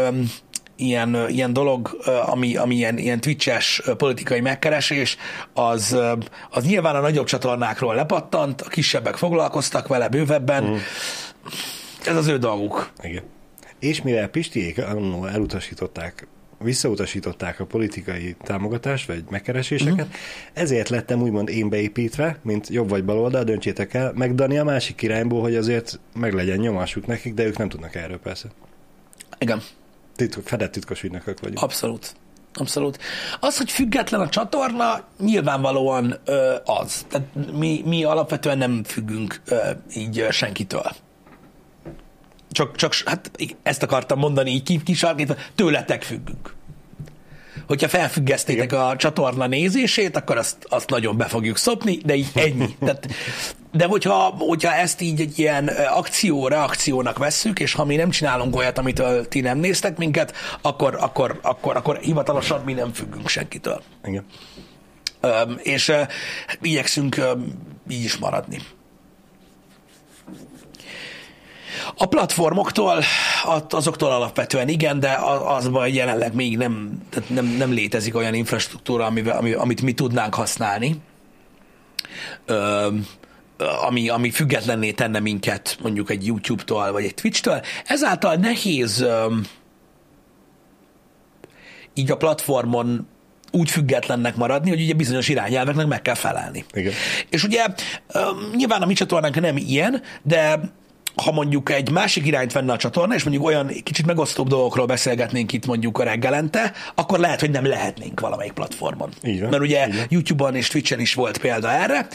[0.75, 5.17] ilyen, ilyen dolog, ami, ami ilyen, ilyen twitches politikai megkeresés,
[5.53, 5.97] az,
[6.49, 10.63] az nyilván a nagyobb csatornákról lepattant, a kisebbek foglalkoztak vele bővebben.
[10.63, 10.75] Mm.
[12.05, 12.91] Ez az ő dolguk.
[13.01, 13.23] Igen.
[13.79, 14.77] És mire Pistiék
[15.34, 16.27] elutasították
[16.60, 20.13] visszautasították a politikai támogatást, vagy megkereséseket, uh-huh.
[20.54, 25.02] ezért lettem úgymond én beépítve, mint jobb vagy baloldal, döntsétek el, meg Dani a másik
[25.02, 28.48] irányból, hogy azért meg legyen nyomásuk nekik, de ők nem tudnak erről persze.
[29.38, 29.62] Igen.
[30.15, 31.62] Titkos, fedett titkos ügynökök vagyunk.
[31.62, 32.15] Abszolút.
[32.54, 33.00] Abszolút.
[33.39, 37.06] Az, hogy független a csatorna, nyilvánvalóan ö, az.
[37.10, 39.58] Tehát mi, mi alapvetően nem függünk ö,
[39.95, 40.91] így ö, senkitől.
[42.51, 43.31] Csak, csak hát
[43.63, 46.57] ezt akartam mondani így kisarkítva, tőletek függünk.
[47.67, 52.75] Hogyha felfüggesztétek a csatorna nézését, akkor azt, azt nagyon be fogjuk szopni, de így ennyi.
[52.79, 53.07] Tehát,
[53.71, 58.77] de hogyha, hogyha ezt így egy ilyen akció-reakciónak vesszük, és ha mi nem csinálunk olyat,
[58.77, 63.81] amitől ti nem néztek minket, akkor, akkor, akkor, akkor hivatalosan mi nem függünk senkitől.
[64.03, 64.25] Igen.
[65.21, 66.07] Öm, és uh,
[66.62, 67.25] igyekszünk uh,
[67.89, 68.62] így is maradni.
[71.97, 73.03] A platformoktól,
[73.69, 79.82] azoktól alapvetően igen, de azban jelenleg még nem, nem, nem létezik olyan infrastruktúra, amivel, amit
[79.82, 81.01] mi tudnánk használni,
[83.86, 87.62] ami, ami függetlenné tenne minket mondjuk egy YouTube-tól vagy egy Twitch-től.
[87.86, 89.05] Ezáltal nehéz
[91.93, 93.08] így a platformon
[93.51, 96.65] úgy függetlennek maradni, hogy ugye bizonyos irányelveknek meg kell felelni.
[96.73, 96.93] Igen.
[97.29, 97.65] És ugye
[98.55, 100.60] nyilván a mi csatornánk nem ilyen, de
[101.15, 105.54] ha mondjuk egy másik irányt venne a csatorna, és mondjuk olyan kicsit megosztóbb dolgokról beszélgetnénk
[105.54, 109.10] itt mondjuk a reggelente, akkor lehet, hogy nem lehetnénk valamelyik platformon.
[109.22, 110.06] Igen, Mert ugye igen.
[110.10, 112.08] YouTube-on és Twitch-en is volt példa erre.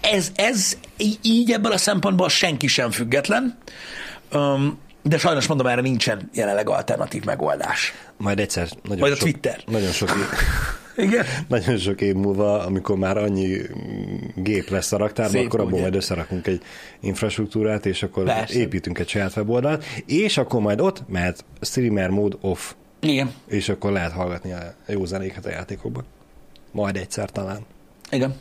[0.00, 0.76] Ez, ez
[1.22, 3.58] így ebből a szempontból senki sem független.
[5.02, 7.94] De sajnos mondom, erre nincsen jelenleg alternatív megoldás.
[8.16, 8.68] Majd egyszer.
[8.82, 9.60] Nagyon Majd a sok, Twitter.
[9.66, 10.10] Nagyon sok
[10.96, 11.24] Igen.
[11.48, 13.56] Nagyon sok év múlva, amikor már annyi
[14.34, 16.62] gép lesz a raktárban, akkor abból majd összerakunk egy
[17.00, 18.58] infrastruktúrát, és akkor Persze.
[18.58, 22.72] építünk egy saját weboldalt, és akkor majd ott mehet streamer mód off.
[23.00, 23.32] Igen.
[23.48, 26.04] És akkor lehet hallgatni a jó zenéket a játékokban.
[26.72, 27.60] Majd egyszer talán.
[28.10, 28.34] Igen.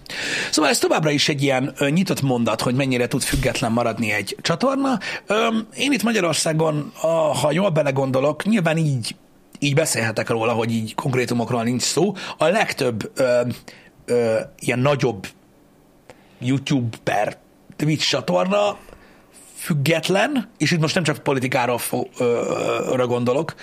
[0.52, 4.38] Szóval ez továbbra is egy ilyen ö, nyitott mondat, hogy mennyire tud független maradni egy
[4.42, 5.00] csatorna.
[5.28, 9.16] Ö, én itt Magyarországon, a, ha jól belegondolok, nyilván így
[9.60, 12.13] így beszélhetek róla, hogy így konkrétumokról nincs szó.
[12.38, 13.41] A legtöbb ö,
[14.06, 15.28] ö, ilyen nagyobb
[16.39, 17.38] YouTube per
[17.76, 18.78] Twitch csatorna
[19.56, 23.56] független, és itt most nem csak politikára fo- ö, ö, ö, gondolok,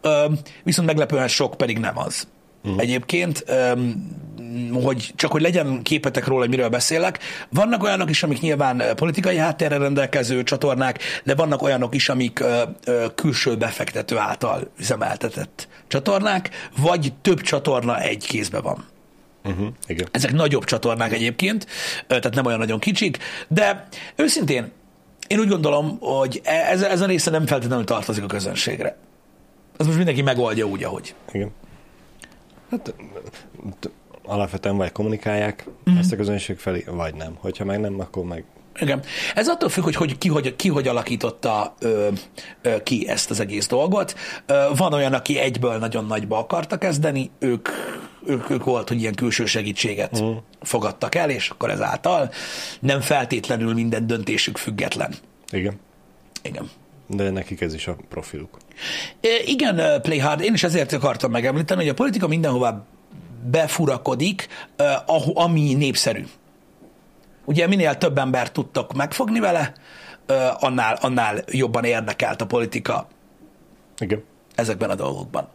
[0.00, 0.24] ö,
[0.62, 2.28] viszont meglepően sok pedig nem az.
[2.64, 2.80] Uh-huh.
[2.80, 3.44] Egyébként,
[4.72, 9.36] hogy csak hogy legyen képetek róla, hogy miről beszélek, vannak olyanok is, amik nyilván politikai
[9.36, 12.44] háttérre rendelkező csatornák, de vannak olyanok is, amik
[13.14, 18.84] külső befektető által üzemeltetett csatornák, vagy több csatorna egy kézbe van.
[19.44, 20.08] Uh-huh, igen.
[20.10, 21.66] Ezek nagyobb csatornák egyébként,
[22.06, 24.72] tehát nem olyan nagyon kicsik, de őszintén
[25.26, 28.96] én úgy gondolom, hogy e, ez, ez a része nem feltétlenül tartozik a közönségre.
[29.76, 31.14] Ez most mindenki megoldja úgy, ahogy.
[31.32, 31.50] Igen.
[32.70, 32.94] Hát
[34.24, 35.96] alapvetően vagy kommunikálják mm.
[35.96, 37.36] ezt a közönség felé, vagy nem.
[37.38, 38.44] Hogyha meg nem, akkor meg
[38.80, 39.02] igen.
[39.34, 42.08] Ez attól függ, hogy, hogy ki, hogy ki hogy alakította ö,
[42.62, 44.14] ö, ki ezt az egész dolgot.
[44.46, 47.68] Ö, van olyan, aki egyből nagyon nagyba akarta kezdeni, ők,
[48.26, 50.32] ők, ők volt, hogy ilyen külső segítséget mm.
[50.60, 52.30] fogadtak el, és akkor ezáltal
[52.80, 55.14] nem feltétlenül minden döntésük független.
[55.50, 55.80] Igen.
[56.42, 56.70] Igen.
[57.06, 58.56] De nekik ez is a profiluk.
[59.44, 62.84] Igen, Playhard, én is ezért akartam megemlíteni, hogy a politika mindenhová
[63.42, 64.48] befurakodik,
[65.34, 66.24] ami népszerű.
[67.44, 69.72] Ugye minél több ember tudtak megfogni vele,
[70.58, 73.08] annál, annál jobban érdekelt a politika
[73.98, 74.22] Igen.
[74.54, 75.48] ezekben a dolgokban.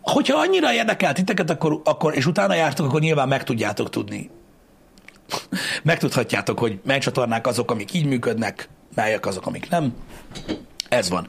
[0.00, 4.30] Hogyha annyira érdekelt titeket, akkor, akkor, és utána jártok, akkor nyilván meg tudjátok tudni.
[5.82, 9.94] Megtudhatjátok, hogy mely csatornák azok, amik így működnek, melyek azok, amik nem.
[10.88, 11.26] Ez van.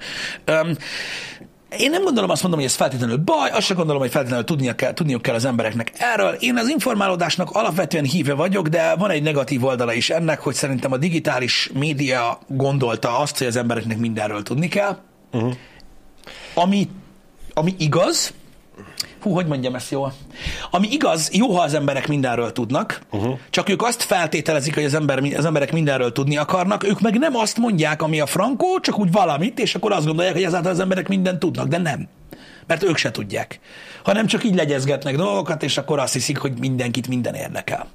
[1.77, 4.75] Én nem gondolom azt mondom, hogy ez feltétlenül baj, azt sem gondolom, hogy feltétlenül tudnia
[4.75, 6.33] kell, tudniuk kell az embereknek erről.
[6.39, 10.91] Én az informálódásnak alapvetően híve vagyok, de van egy negatív oldala is ennek, hogy szerintem
[10.91, 14.97] a digitális média gondolta azt, hogy az embereknek mindenről tudni kell.
[15.31, 15.53] Uh-huh.
[16.53, 16.89] Ami,
[17.53, 18.33] ami igaz,
[19.21, 20.13] hú, hogy mondjam ezt jól?
[20.71, 23.39] Ami igaz, jó, ha az emberek mindenről tudnak, uh-huh.
[23.49, 27.35] csak ők azt feltételezik, hogy az, ember, az emberek mindenről tudni akarnak, ők meg nem
[27.35, 30.79] azt mondják, ami a frankó, csak úgy valamit, és akkor azt gondolják, hogy ezáltal az
[30.79, 32.07] emberek mindent tudnak, de nem.
[32.67, 33.59] Mert ők se tudják.
[34.03, 37.87] Hanem csak így legyezgetnek dolgokat, és akkor azt hiszik, hogy mindenkit minden érdekel.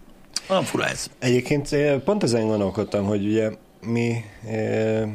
[0.49, 1.11] Olyan fura ez.
[1.19, 5.09] Egyébként eh, pont ezen gondolkodtam, hogy ugye mi e,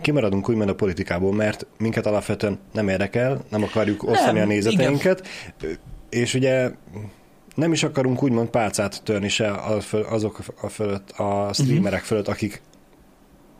[0.00, 5.28] kimaradunk úgymond a politikából, mert minket alapvetően nem érdekel, nem akarjuk osztani nem, a nézeteinket,
[5.60, 5.76] igen.
[6.08, 6.70] és ugye
[7.54, 9.52] nem is akarunk úgymond pálcát törni se
[10.08, 12.06] azok a fölött, a streamerek uh-huh.
[12.06, 12.62] fölött, akik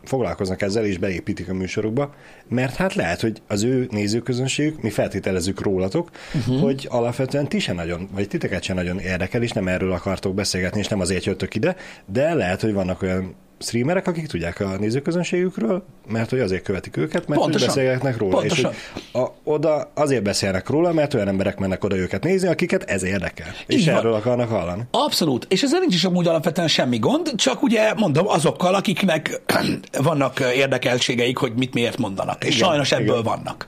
[0.03, 2.13] foglalkoznak ezzel, és beépítik a műsorukba,
[2.47, 6.61] mert hát lehet, hogy az ő nézőközönségük, mi feltételezzük rólatok, uh-huh.
[6.61, 10.79] hogy alapvetően ti se nagyon, vagy titeket se nagyon érdekel, és nem erről akartok beszélgetni,
[10.79, 11.75] és nem azért jöttök ide,
[12.05, 17.27] de lehet, hogy vannak olyan streamerek, akik tudják a nézőközönségükről, mert hogy azért követik őket,
[17.27, 17.67] mert Pontosan.
[17.67, 18.37] beszélgetnek róla.
[18.37, 18.71] Pontosan.
[18.71, 18.77] És
[19.11, 23.03] hogy a, oda azért beszélnek róla, mert olyan emberek mennek oda őket nézni, akiket ez
[23.03, 23.47] érdekel.
[23.67, 23.95] Így és van.
[23.95, 24.81] erről akarnak hallani.
[24.91, 25.45] Abszolút.
[25.49, 29.41] És ezzel nincs is amúgy alapvetően semmi gond, csak ugye mondom azokkal, akiknek
[30.03, 32.43] vannak érdekeltségeik, hogy mit miért mondanak.
[32.43, 33.23] És igen, sajnos ebből igen.
[33.23, 33.67] vannak.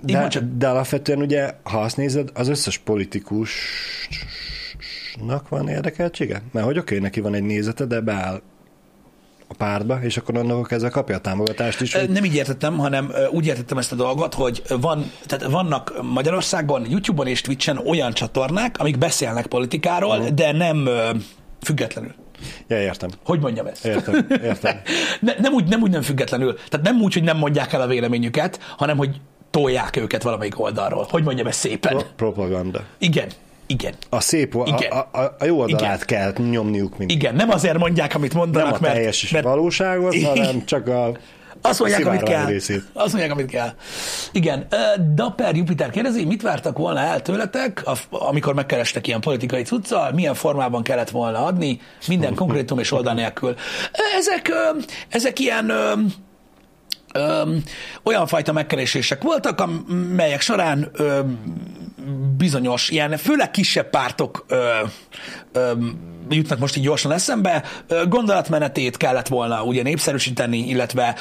[0.00, 6.42] De, de alapvetően ugye, ha azt nézed, az összes politikusnak van érdekeltsége?
[6.52, 8.42] Mert hogy oké, okay, neki van egy nézete, de beáll
[9.54, 11.94] a pártba, és akkor annak ezzel kapja a támogatást is.
[11.94, 12.10] Hogy...
[12.10, 17.26] Nem így értettem, hanem úgy értettem ezt a dolgot, hogy van, tehát vannak Magyarországon, YouTube-on
[17.26, 20.34] és Twitch-en olyan csatornák, amik beszélnek politikáról, uh-huh.
[20.34, 20.88] de nem
[21.62, 22.14] függetlenül.
[22.68, 23.10] Ja, értem.
[23.24, 23.84] Hogy mondjam ezt?
[23.84, 24.76] Értem, értem.
[25.20, 26.54] ne, nem, úgy, nem úgy nem függetlenül.
[26.54, 31.06] Tehát nem úgy, hogy nem mondják el a véleményüket, hanem hogy tolják őket valamelyik oldalról.
[31.10, 31.92] Hogy mondjam ezt szépen?
[31.92, 32.82] Pro- propaganda.
[32.98, 33.28] Igen,
[33.66, 33.94] igen.
[34.10, 34.90] A szép, Igen.
[34.90, 36.32] A, a, a jó oldalát Igen.
[36.34, 37.16] kell nyomniuk mindig.
[37.16, 38.94] Igen, nem azért mondják, amit mondanak, nem a mert...
[38.94, 39.44] teljes mert...
[39.44, 41.12] valóságot, hanem csak a
[41.66, 42.46] azt mondják, amit kell.
[42.46, 42.82] Részét.
[42.92, 43.68] Azt mondják, amit kell.
[44.32, 44.66] Igen.
[45.14, 50.82] Dapper Jupiter kérdezi, mit vártak volna el tőletek, amikor megkerestek ilyen politikai cuccal, milyen formában
[50.82, 53.54] kellett volna adni, minden konkrétum és oldal nélkül.
[54.18, 54.52] Ezek,
[55.08, 55.72] ezek ilyen
[57.14, 57.62] öm,
[58.02, 61.38] olyan fajta megkeresések voltak, amelyek során öm,
[62.36, 64.80] bizonyos ilyen, főleg kisebb pártok ö,
[65.52, 65.72] ö,
[66.28, 67.64] jutnak most így gyorsan eszembe,
[68.08, 71.14] gondolatmenetét kellett volna ugye népszerűsíteni, illetve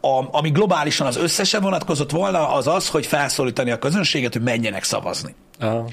[0.00, 4.84] a, ami globálisan az összese vonatkozott volna, az az, hogy felszólítani a közönséget, hogy menjenek
[4.84, 5.34] szavazni.
[5.60, 5.88] Aha,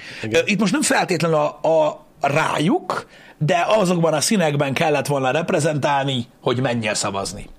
[0.45, 6.61] Itt most nem feltétlenül a, a rájuk, de azokban a színekben kellett volna reprezentálni, hogy
[6.61, 7.49] menjen szavazni.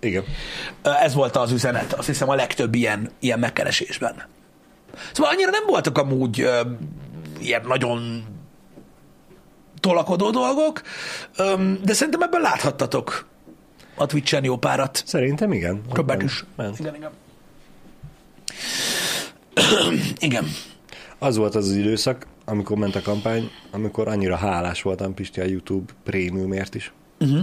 [0.00, 0.24] Igen.
[0.82, 4.22] Ez volt az üzenet, azt hiszem a legtöbb ilyen, ilyen megkeresésben.
[5.12, 6.60] Szóval annyira nem voltak amúgy ö,
[7.38, 8.24] ilyen nagyon
[9.80, 10.82] tolakodó dolgok,
[11.36, 13.26] ö, de szerintem ebben láthattatok
[13.94, 15.02] a Twitch-en jó párat.
[15.06, 15.82] Szerintem igen.
[15.92, 16.44] Többet is.
[16.56, 16.78] Ment.
[16.78, 17.10] Igen, igen.
[20.28, 20.44] igen.
[21.18, 25.44] Az volt az, az időszak, amikor ment a kampány, amikor annyira hálás voltam Pisti a
[25.44, 26.92] YouTube prémiumért is.
[27.18, 27.40] Uh-huh.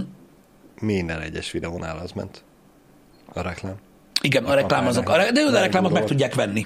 [0.80, 2.44] Minden egyes videónál az ment.
[3.38, 3.74] A reklám.
[4.20, 5.16] Igen, a, a reklámozók.
[5.16, 6.64] De jó, a reklámot meg tudják venni.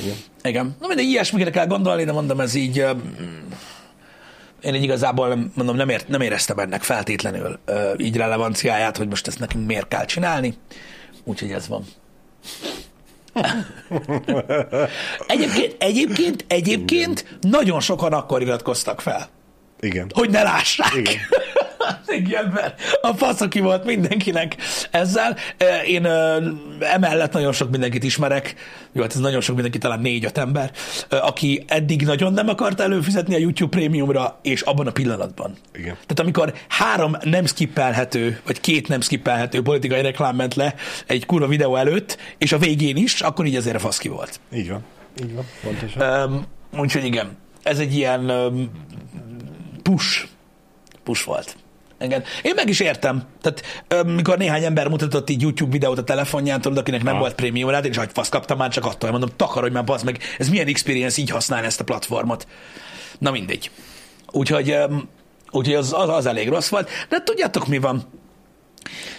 [0.00, 0.14] Igen.
[0.42, 0.76] Igen.
[0.80, 2.84] Na mindegy, ilyesmikre kell gondolni, de mondom, ez így
[4.60, 7.58] én így igazából mondom, nem, ért, nem éreztem ennek feltétlenül
[7.96, 10.54] így relevanciáját, hogy most ezt nekünk miért kell csinálni.
[11.24, 11.84] Úgyhogy ez van.
[15.26, 19.28] egyébként, egyébként, egyébként nagyon sokan akkor iratkoztak fel.
[19.80, 20.10] Igen.
[20.14, 20.94] Hogy ne lássák.
[20.94, 21.16] Igen.
[22.20, 24.56] Igen, mert a fasz, aki volt mindenkinek
[24.90, 25.36] ezzel.
[25.86, 26.06] Én
[26.80, 28.54] emellett nagyon sok mindenkit ismerek,
[28.92, 30.70] jó, hát ez nagyon sok mindenki, talán négy-öt ember,
[31.08, 35.56] aki eddig nagyon nem akart előfizetni a YouTube prémiumra, és abban a pillanatban.
[35.72, 35.94] Igen.
[35.94, 40.74] Tehát amikor három nem skippelhető, vagy két nem skippelhető politikai reklám ment le
[41.06, 44.40] egy kurva videó előtt, és a végén is, akkor így azért a fasz ki volt.
[44.54, 44.84] Így van.
[45.22, 46.30] Így van, pontosan.
[46.30, 46.46] Um,
[46.80, 48.70] úgyhogy igen, ez egy ilyen um,
[49.82, 50.26] push,
[51.02, 51.56] push volt.
[52.00, 52.22] Igen.
[52.42, 53.22] Én meg is értem.
[53.40, 57.20] Tehát mikor néhány ember mutatott így YouTube videót a telefonján, tudod, akinek nem ha.
[57.20, 60.18] volt prémium rá, én is fasz kaptam már csak attól, mondom, takarodj már, bazd meg,
[60.38, 62.46] ez milyen experience így használni ezt a platformot.
[63.18, 63.70] Na mindegy.
[64.30, 64.76] Úgyhogy,
[65.50, 66.90] úgyhogy az, az, az elég rossz volt.
[67.08, 68.02] De tudjátok, mi van?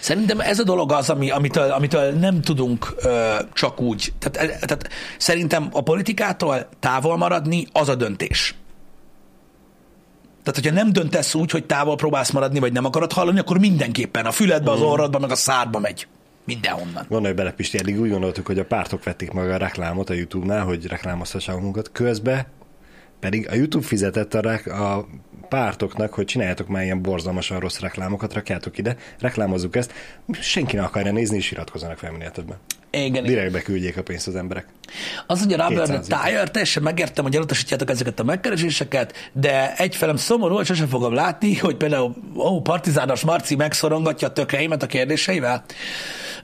[0.00, 4.12] Szerintem ez a dolog az, ami, amitől, amitől nem tudunk ö, csak úgy.
[4.18, 8.54] Tehát, e, tehát szerintem a politikától távol maradni az a döntés.
[10.42, 14.26] Tehát, hogyha nem döntesz úgy, hogy távol próbálsz maradni, vagy nem akarod hallani, akkor mindenképpen
[14.26, 14.82] a füledbe, az mm.
[14.82, 16.06] orrodba, meg a szádba megy.
[16.44, 17.06] Mindenhonnan.
[17.08, 20.64] Gondolj bele, Pisti, eddig úgy gondoltuk, hogy a pártok vették meg a reklámot a YouTube-nál,
[20.64, 21.90] hogy reklámoztassák magunkat.
[21.92, 22.46] Közben
[23.22, 25.06] Pedig a YouTube fizetett a, rek- a
[25.48, 29.92] pártoknak, hogy csináljátok már ilyen borzalmasan rossz reklámokat, rakjátok ide, reklámozzuk ezt,
[30.40, 32.56] senki ne akarja nézni, és iratkozzanak fel minél többen.
[32.90, 33.24] Igen.
[33.24, 34.66] Direkt beküldjék a pénzt az emberek.
[35.26, 40.16] Az, hogy a Rubber 200 Tire, teljesen megértem, hogy elutasítjátok ezeket a megkereséseket, de egyfelem
[40.16, 45.64] szomorú, hogy sosem fogom látni, hogy például ó, partizános Marci megszorongatja a tökreimet a kérdéseivel.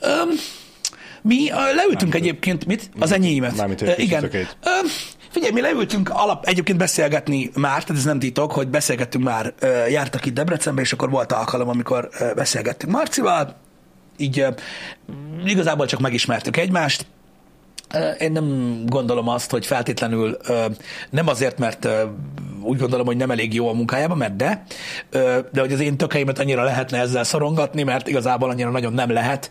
[0.00, 0.28] Öm,
[1.22, 2.90] mi leültünk egyébként, mit?
[2.98, 3.56] Az enyémet.
[3.56, 4.20] Mármint, Igen.
[4.20, 4.56] tökeit.
[4.64, 4.86] Öm,
[5.38, 9.54] Figyelj, mi leültünk alap, egyébként beszélgetni már, tehát ez nem titok, hogy beszélgettünk már,
[9.88, 13.56] jártak itt Debrecenbe, és akkor volt alkalom, amikor beszélgettünk Marcival,
[14.16, 14.46] így
[15.44, 17.06] igazából csak megismertük egymást,
[18.18, 20.36] Én nem gondolom azt, hogy feltétlenül
[21.10, 21.88] nem azért, mert
[22.62, 24.64] úgy gondolom, hogy nem elég jó a munkájában, mert de,
[25.52, 29.50] de hogy az én tökeimet annyira lehetne ezzel szorongatni, mert igazából annyira nagyon nem lehet.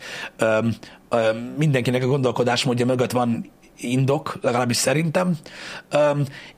[1.56, 5.36] Mindenkinek a gondolkodásmódja mögött van indok, legalábbis szerintem.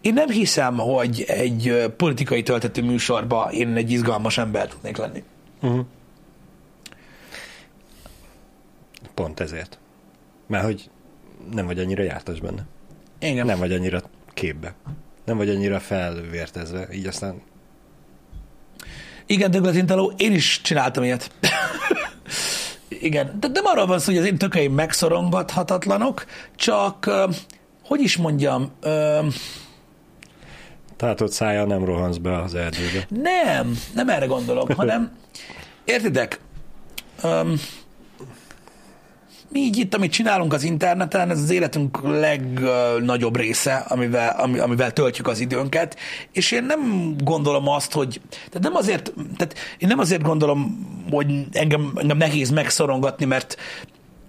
[0.00, 5.22] Én nem hiszem, hogy egy politikai töltető műsorba én egy izgalmas ember tudnék lenni.
[9.14, 9.78] Pont ezért.
[10.46, 10.90] Mert hogy
[11.52, 12.66] nem vagy annyira jártas benne.
[13.18, 13.46] Igen.
[13.46, 14.02] Nem vagy annyira
[14.34, 14.74] képbe.
[15.24, 17.42] Nem vagy annyira felvértezve, így aztán
[19.26, 21.30] Igen, Douglas Intaló, én is csináltam ilyet.
[22.90, 26.24] Igen, de nem arról van szó, hogy az én tökeim megszorongathatatlanok,
[26.56, 27.10] csak,
[27.84, 29.18] hogy is mondjam, ö,
[30.96, 33.06] tátott szája nem rohansz be az erdőbe.
[33.08, 35.12] nem, nem erre gondolok, hanem,
[35.84, 36.40] értitek,
[37.22, 37.60] öm,
[39.52, 44.92] mi így itt, amit csinálunk az interneten, ez az életünk legnagyobb része, amivel, ami, amivel
[44.92, 45.96] töltjük az időnket,
[46.32, 51.46] és én nem gondolom azt, hogy, tehát nem azért, tehát én nem azért gondolom, hogy
[51.52, 53.56] engem, engem nehéz megszorongatni, mert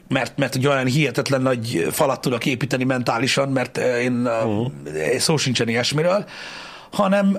[0.08, 4.72] mert, mert egy olyan hihetetlen nagy falat tudok építeni mentálisan, mert én uh-huh.
[5.18, 6.26] szó sincsen ilyesmiről,
[6.92, 7.38] hanem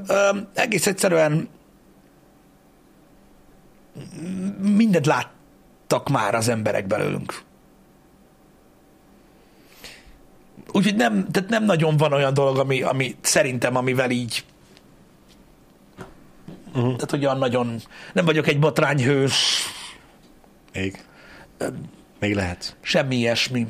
[0.55, 1.49] egész egyszerűen
[4.61, 7.43] mindent láttak már az emberek belőlünk.
[10.73, 14.45] Úgyhogy nem, tehát nem nagyon van olyan dolog, ami, ami szerintem, amivel így
[16.75, 16.97] uh-huh.
[16.97, 17.77] tehát olyan nagyon,
[18.13, 19.67] nem vagyok egy botrányhős,
[20.73, 21.05] Még?
[22.21, 22.77] Még lehet.
[22.81, 23.67] semmi ilyesmi.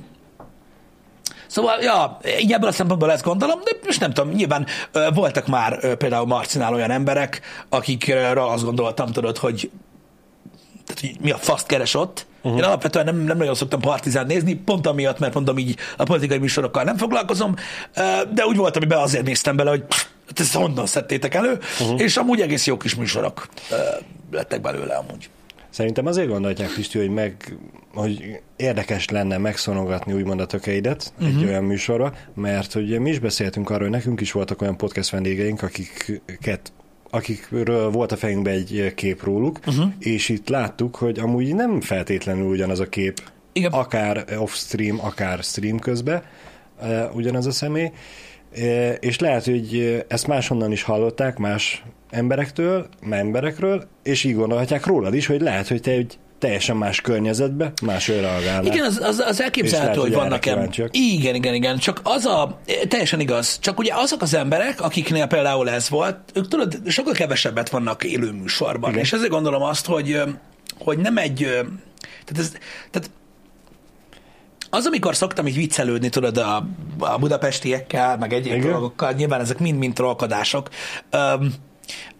[1.47, 4.67] Szóval, ja, így ebből a szempontból ezt gondolom, de most nem tudom, nyilván
[5.15, 9.71] voltak már például Marcinál olyan emberek, akikről azt gondoltam, tudod, hogy,
[10.85, 12.27] tehát, hogy mi a faszt keres ott.
[12.43, 12.61] Uh-huh.
[12.61, 16.39] Én alapvetően nem, nem nagyon szoktam partizán nézni, pont amiatt, mert mondom így a politikai
[16.39, 17.55] műsorokkal nem foglalkozom,
[18.33, 22.01] de úgy volt, amiben azért néztem bele, hogy pff, ezt honnan szedtétek elő, uh-huh.
[22.01, 23.77] és amúgy egész jó kis műsorok ö,
[24.31, 25.31] lettek belőle amúgy.
[25.71, 27.57] Szerintem azért gondolják, Pisti, hogy, meg,
[27.95, 31.37] hogy érdekes lenne megszonogatni úgymond a tökeidet uh-huh.
[31.37, 35.11] egy olyan műsorra, mert hogy mi is beszéltünk arról, hogy nekünk is voltak olyan podcast
[35.11, 36.73] vendégeink, akiket
[37.11, 39.93] akikről volt a fejünkben egy kép róluk, uh-huh.
[39.99, 43.21] és itt láttuk, hogy amúgy nem feltétlenül ugyanaz a kép,
[43.53, 43.73] Igen.
[43.73, 46.23] akár off-stream, akár stream közben,
[46.81, 47.93] uh, ugyanaz a személy, uh,
[49.01, 55.27] és lehet, hogy ezt máshonnan is hallották, más emberektől, emberekről, és így gondolhatják rólad is,
[55.27, 58.65] hogy lehet, hogy te egy teljesen más környezetbe, más reagálnál.
[58.65, 61.17] Igen, az, az, az elképzelhető, lehet, hogy hogy vannak erre em- kíváncsiak.
[61.17, 61.79] Igen, igen, igen.
[61.79, 66.49] Csak az a, teljesen igaz, csak ugye azok az emberek, akiknél például ez volt, ők
[66.49, 68.91] tudod, sokkal kevesebbet vannak élő műsorban.
[68.91, 69.03] Igen.
[69.03, 70.23] És ezért gondolom azt, hogy,
[70.79, 71.37] hogy nem egy,
[72.25, 72.53] tehát, ez,
[72.91, 73.11] tehát
[74.71, 76.67] az, amikor szoktam így viccelődni, tudod, a,
[76.99, 78.71] a budapestiekkel, meg egyéb Igen.
[78.71, 80.69] dolgokkal, nyilván ezek mind-mind trollkodások,
[81.11, 81.55] öm,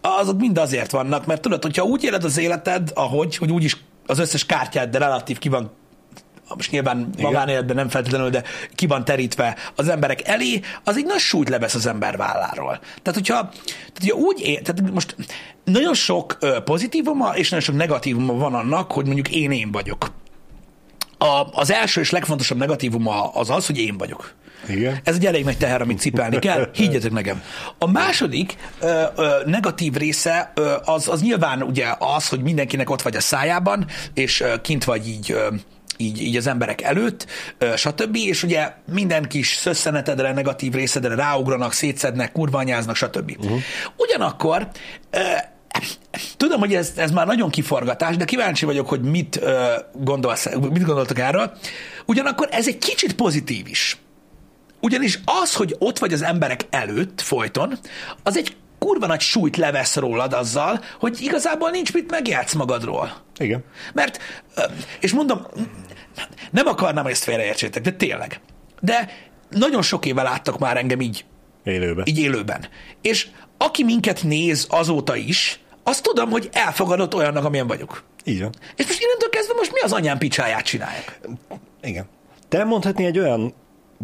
[0.01, 4.19] azok mind azért vannak, mert tudod, hogyha úgy éled az életed, ahogy, hogy úgyis az
[4.19, 5.71] összes kártyád, de relatív ki van
[6.57, 8.43] most nyilván magánéletben nem feltétlenül, de
[8.75, 12.79] ki van terítve az emberek elé, az egy nagy súlyt levesz az ember válláról.
[13.03, 15.17] Tehát, hogyha, tehát, hogyha úgy él, tehát most
[15.65, 20.13] nagyon sok pozitívuma és nagyon sok negatívuma van annak, hogy mondjuk én én vagyok.
[21.19, 24.35] A, az első és legfontosabb negatívuma az az, hogy én vagyok.
[24.69, 24.99] Igen.
[25.05, 27.43] Ez egy elég nagy teher, amit cipelni kell, higgyetek nekem.
[27.79, 33.03] A második ö, ö, negatív része ö, az, az nyilván ugye az, hogy mindenkinek ott
[33.03, 35.49] vagy a szájában, és ö, kint vagy így ö,
[35.97, 37.27] így, így az emberek előtt,
[37.77, 38.17] stb.
[38.17, 43.37] És ugye minden kis szösszenetedre, negatív részedre ráugranak, szétszednek, kurvanyáznak, stb.
[43.39, 43.61] Uh-huh.
[43.97, 44.69] Ugyanakkor
[46.37, 49.41] Tudom, hogy ez, ez már nagyon kiforgatás, de kíváncsi vagyok, hogy mit,
[49.93, 51.53] gondolsz, mit gondoltok erről.
[52.07, 54.02] Ugyanakkor ez egy kicsit pozitív is.
[54.83, 57.79] Ugyanis az, hogy ott vagy az emberek előtt folyton,
[58.23, 63.13] az egy kurva nagy súlyt levesz rólad azzal, hogy igazából nincs mit megjátsz magadról.
[63.37, 63.65] Igen.
[63.93, 64.19] Mert,
[65.01, 65.47] és mondom,
[66.51, 68.41] nem akarnám, hogy ezt félreértsétek, de tényleg.
[68.81, 69.11] De
[69.51, 71.25] nagyon sok éve láttak már engem így
[71.65, 72.07] Élőben.
[72.07, 72.69] így élőben.
[73.03, 73.29] És
[73.59, 78.05] aki minket néz azóta is, azt tudom, hogy elfogadott olyannak, amilyen vagyok.
[78.25, 78.53] Így van.
[78.77, 81.21] És most innentől kezdve most mi az anyám picsáját csinálják?
[81.83, 82.09] Igen.
[82.49, 83.55] Te mondhatni egy olyan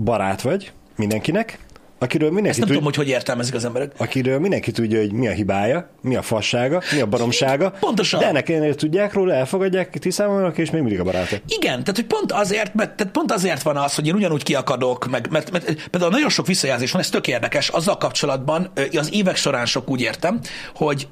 [0.05, 1.59] barát vagy mindenkinek,
[1.99, 3.93] akiről mindenki, Ezt nem tud, tudom, hogy hogy értelmezik az emberek.
[3.97, 7.71] akiről mindenki tudja, hogy mi a hibája, mi a fassága, mi a baromsága.
[7.71, 8.21] Pontosan.
[8.21, 11.37] De ennek ellenére tudják róla, elfogadják, tisztában vannak, és még mindig a baráta.
[11.49, 15.11] Igen, tehát hogy pont azért, mert, tehát pont azért van az, hogy én ugyanúgy kiakadok,
[15.11, 19.37] meg, mert, mert például nagyon sok visszajelzés van, ez tök érdekes, azzal kapcsolatban az évek
[19.37, 20.41] során sok úgy értem,
[20.75, 21.09] hogy,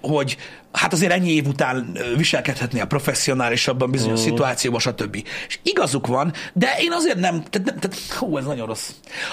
[0.00, 0.36] hogy
[0.76, 4.24] hát azért ennyi év után ö, viselkedhetné a professzionálisabban bizonyos uh.
[4.24, 5.26] szituációban, stb.
[5.48, 8.90] És igazuk van, de én azért nem, tehát, nem, tehát hú, ez nagyon rossz.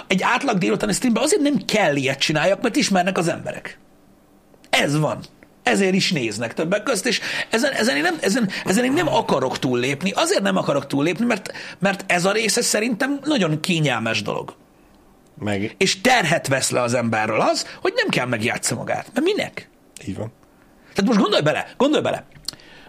[0.08, 3.80] Egy átlag délutáni streamben azért nem kell ilyet csináljak, mert ismernek az emberek.
[4.70, 5.20] Ez van.
[5.64, 9.60] Ezért is néznek többek közt, és ezen, ezen, én, nem, ezen, ezen én nem akarok
[9.60, 10.12] túllépni.
[10.12, 14.56] Azért nem akarok túllépni, mert, mert ez a része szerintem nagyon kényelmes dolog.
[15.40, 19.10] Meg És terhet vesz le az emberről az, hogy nem kell megjátsza magát.
[19.14, 19.70] Mert minek?
[20.08, 20.32] így van.
[20.94, 22.26] Tehát most gondolj bele, gondolj bele,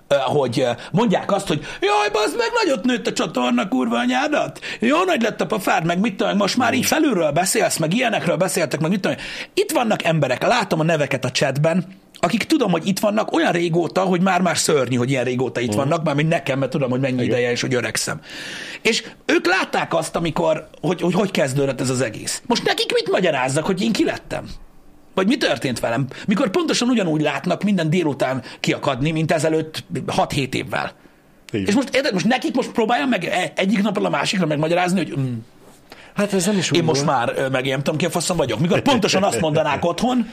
[0.08, 4.60] hogy mondják azt, hogy jaj, bazd meg, nagyot nőtt a csatorna, kurva anyádat.
[4.80, 8.36] Jó nagy lett a pofád, meg mit tudom, most már így felülről beszélsz, meg ilyenekről
[8.36, 9.16] beszéltek, meg mit tudom.
[9.54, 11.84] Itt vannak emberek, látom a neveket a chatben,
[12.20, 16.04] akik tudom, hogy itt vannak olyan régóta, hogy már-már szörnyű, hogy ilyen régóta itt vannak,
[16.04, 18.20] már mint nekem, mert tudom, hogy mennyi ideje és hogy öregszem.
[18.82, 22.42] És ők látták azt, amikor, hogy, hogy hogy kezdődött ez az egész.
[22.46, 24.44] Most nekik mit magyarázzak, hogy én ki lettem?
[25.14, 26.06] Vagy mi történt velem?
[26.26, 30.92] Mikor pontosan ugyanúgy látnak minden délután kiakadni, mint ezelőtt 6-7 évvel.
[31.52, 31.68] Így.
[31.68, 35.18] És most, érted, most nekik most próbáljam meg e- egyik napról a másikra megmagyarázni, hogy
[35.18, 35.34] mm,
[36.14, 38.58] Hát ez nem is én most már meg én nem tudom ki a faszom vagyok.
[38.58, 40.28] Mikor pontosan azt mondanák otthon,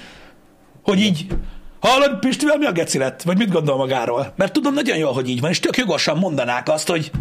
[0.84, 1.26] hogy így,
[1.80, 3.22] hallod, Pistivel mi a geci lett?
[3.22, 4.34] Vagy mit gondol magáról?
[4.36, 7.12] Mert tudom nagyon jól, hogy így van, és tök jogosan mondanák azt, hogy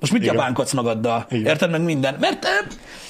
[0.00, 0.34] most mit Igen.
[0.34, 1.26] japánkodsz magaddal?
[1.30, 1.46] Igen.
[1.46, 2.16] Érted meg minden?
[2.20, 2.48] Mert, ö,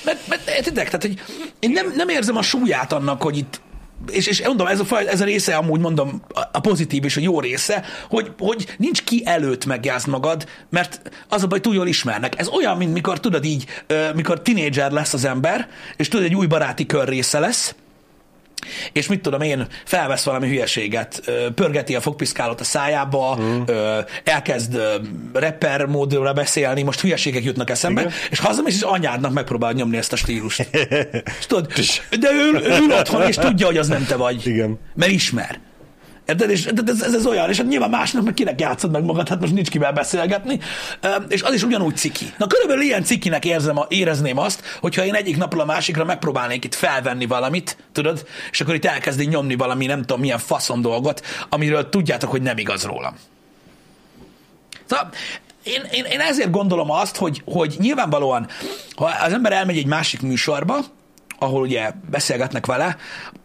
[0.04, 1.20] mert, mert értitek, tehát, hogy
[1.58, 3.60] én nem, nem érzem a súlyát annak, hogy itt
[4.10, 6.22] és, és mondom, ez a, faj, ez a része amúgy mondom,
[6.52, 11.42] a- pozitív és a jó része, hogy, hogy nincs ki előtt megjázd magad, mert az
[11.42, 12.38] a baj, túl jól ismernek.
[12.38, 16.34] Ez olyan, mint mikor tudod így, ö, mikor tinédzser lesz az ember, és tudod, egy
[16.34, 17.74] új baráti kör része lesz,
[18.92, 21.22] és mit tudom én, felvesz valami hülyeséget,
[21.54, 23.62] pörgeti a fogpiszkálót a szájába, mm.
[24.24, 24.80] elkezd
[25.32, 28.12] rapper módra beszélni, most hülyeségek jutnak eszembe, Igen.
[28.30, 30.68] és hazamész, és anyádnak megpróbál nyomni ezt a stílust.
[31.38, 31.72] És tudod,
[32.20, 34.46] de ő, ő ül otthon, és tudja, hogy az nem te vagy.
[34.46, 34.78] Igen.
[34.94, 35.58] Mert ismer.
[36.28, 36.50] Érted?
[36.50, 39.40] És ez, ez, ez olyan, és hát nyilván másnak meg kinek játszod meg magad, hát
[39.40, 40.60] most nincs kivel beszélgetni,
[41.28, 42.32] és az is ugyanúgy ciki.
[42.38, 46.74] Na körülbelül ilyen cikinek érzem, érezném azt, hogyha én egyik napról a másikra megpróbálnék itt
[46.74, 51.88] felvenni valamit, tudod, és akkor itt elkezdi nyomni valami nem tudom milyen faszom dolgot, amiről
[51.88, 53.14] tudjátok, hogy nem igaz rólam.
[54.86, 55.10] Szóval
[55.62, 58.48] én, én, én ezért gondolom azt, hogy, hogy nyilvánvalóan,
[58.96, 60.84] ha az ember elmegy egy másik műsorba,
[61.38, 62.96] ahol ugye beszélgetnek vele,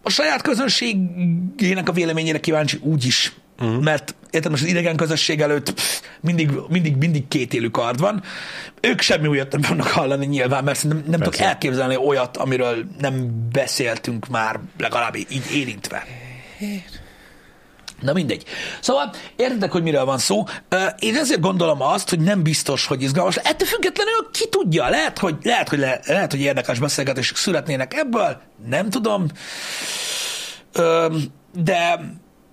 [0.01, 3.83] a saját közönségének a véleményére kíváncsi úgy is, uh-huh.
[3.83, 8.23] mert érted, most az idegen közösség előtt pff, mindig, mindig, mindig két élő kard van.
[8.81, 13.47] Ők semmi újat nem fognak hallani nyilván, mert nem, nem tudok elképzelni olyat, amiről nem
[13.51, 16.03] beszéltünk már legalább így érintve.
[18.03, 18.43] Na mindegy.
[18.81, 20.43] Szóval értitek, hogy miről van szó.
[20.99, 23.35] Én ezért gondolom azt, hogy nem biztos, hogy izgalmas.
[23.35, 28.41] Ettől függetlenül ki tudja, lehet, hogy, lehet, hogy, le, lehet, hogy érdekes beszélgetések születnének ebből,
[28.67, 29.25] nem tudom.
[31.53, 31.99] De,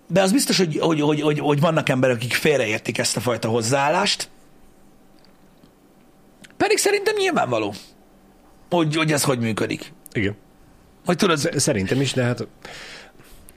[0.08, 3.48] de az biztos, hogy, hogy, hogy, hogy, hogy vannak emberek, akik félreértik ezt a fajta
[3.48, 4.28] hozzáállást.
[6.56, 7.74] Pedig szerintem nyilvánvaló,
[8.70, 9.92] hogy, hogy ez hogy működik.
[10.12, 10.36] Igen.
[11.04, 12.46] Hogy tudod, Szerintem is, de hát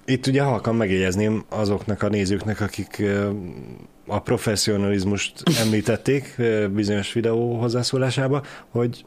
[0.05, 3.03] itt ugye halkan megjegyezném azoknak a nézőknek, akik
[4.07, 6.35] a professzionalizmust említették
[6.71, 9.05] bizonyos videó hozzászólásába, hogy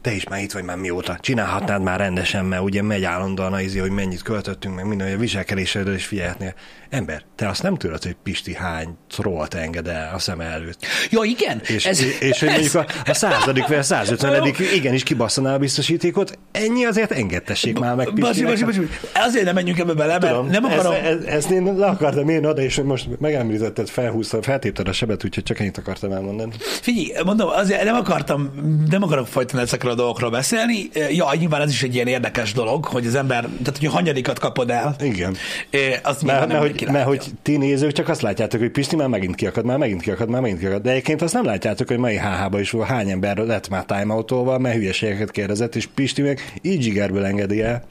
[0.00, 1.18] te is már itt vagy már mióta.
[1.20, 5.16] Csinálhatnád már rendesen, mert ugye megy állandóan a izé, hogy mennyit költöttünk, meg minden, hogy
[5.16, 6.54] a viselkedésedről is figyelhetnél.
[6.94, 10.86] Ember, te azt nem tudod, hogy Pisti hány trollt enged el a szem előtt.
[11.10, 15.02] ja igen, És, ez, és, és hogy mondjuk a, a századik vagy a 150 igenis
[15.02, 18.50] kibasszaná a biztosítékot, ennyi azért engedtessék már meg Pistinek.
[18.50, 18.88] bocsi, bocsi.
[19.14, 20.92] Azért nem menjünk ebbe bele, mert Tudom, nem akarom...
[20.92, 25.24] Ezt, ezt, ezt én le akartam én oda, és most megemlítetted, felhúztad, feltépted a sebet,
[25.24, 26.52] úgyhogy csak ennyit akartam elmondani.
[26.58, 28.50] Figyelj, mondom, azért nem akartam,
[28.90, 30.88] nem akarok folyton ezekről a dolgokról beszélni.
[31.10, 34.38] Ja, nyilván ez is egy ilyen érdekes dolog, hogy az ember, tehát hogy a hanyadikat
[34.38, 34.96] kapod el.
[35.00, 35.36] Igen.
[35.70, 37.32] eh, Azt Mert, mert, hogy, mindenki mert látja.
[37.32, 40.40] hogy ti nézők csak azt látjátok, hogy Pisti már megint kiakad, már megint kiakad, már
[40.40, 40.82] megint kiakad.
[40.82, 44.76] De egyébként azt nem látjátok, hogy mai HH-ba is hány ember lett már timeoutóval, mert
[44.76, 47.84] hülyeségeket kérdezett, és Pisti meg így zsigerből engedi el.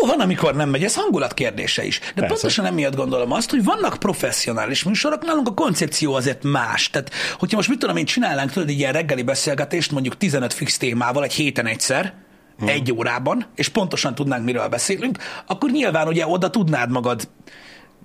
[0.00, 1.98] Jó, van, amikor nem megy, ez hangulat kérdése is.
[1.98, 2.28] De Persze.
[2.28, 6.90] pontosan emiatt gondolom azt, hogy vannak professzionális műsorok, nálunk a koncepció azért más.
[6.90, 10.78] Tehát, hogyha most mit tudom én, csinálnánk tudod egy ilyen reggeli beszélgetést, mondjuk 15 fix
[10.78, 12.12] témával egy héten egyszer,
[12.58, 12.68] hmm.
[12.68, 17.28] egy órában, és pontosan tudnánk, miről beszélünk, akkor nyilván ugye oda tudnád magad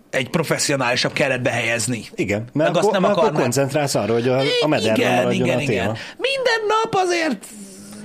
[0.09, 2.05] egy professzionálisabb keretbe helyezni.
[2.15, 5.47] Igen, mert, akkor, azt nem mert akkor koncentrálsz arra, hogy a, a mederben igen, maradjon
[5.47, 5.71] igen, a téma.
[5.71, 5.95] Igen.
[6.17, 7.45] Minden nap azért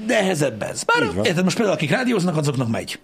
[0.06, 0.82] nehezebb ez.
[0.82, 3.00] Bár érted, most például akik rádióznak, azoknak megy.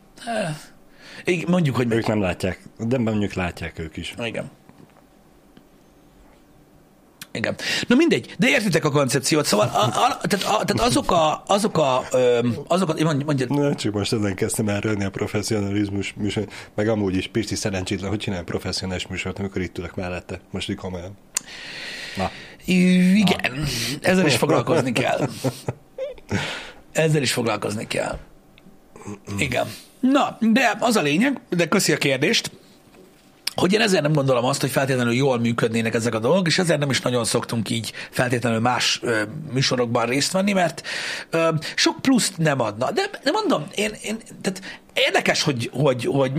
[1.24, 1.96] Igen, mondjuk, hogy megy.
[1.96, 4.14] Ők nem látják, de mondjuk látják ők is.
[4.24, 4.50] Igen.
[7.32, 7.56] Igen.
[7.86, 11.78] Na mindegy, de értitek a koncepciót, szóval a, a, tehát, a, tehát azok a, azok
[11.78, 12.04] a,
[12.66, 13.44] azok a mondj, mondj.
[13.48, 18.18] Na, csak most ezen kezdtem elrölni a professzionalizmus műsor, meg amúgy is Pisti szerencsétlen, hogy
[18.18, 21.16] csinál professzionális műsort, amikor itt ülök mellette, most így komolyan.
[22.16, 22.30] Na.
[22.64, 23.66] Igen, Na.
[24.00, 25.28] ezzel is foglalkozni kell.
[26.92, 28.18] Ezzel is foglalkozni kell.
[29.38, 29.66] Igen.
[30.00, 32.50] Na, de az a lényeg, de köszi a kérdést,
[33.60, 36.78] hogy én ezért nem gondolom azt, hogy feltétlenül jól működnének ezek a dolgok, és ezért
[36.78, 40.82] nem is nagyon szoktunk így feltétlenül más ö, műsorokban részt venni, mert
[41.30, 42.90] ö, sok pluszt nem adna.
[42.90, 44.60] De, de mondom, én, én tehát
[44.94, 46.32] érdekes, hogy, hogy, hogy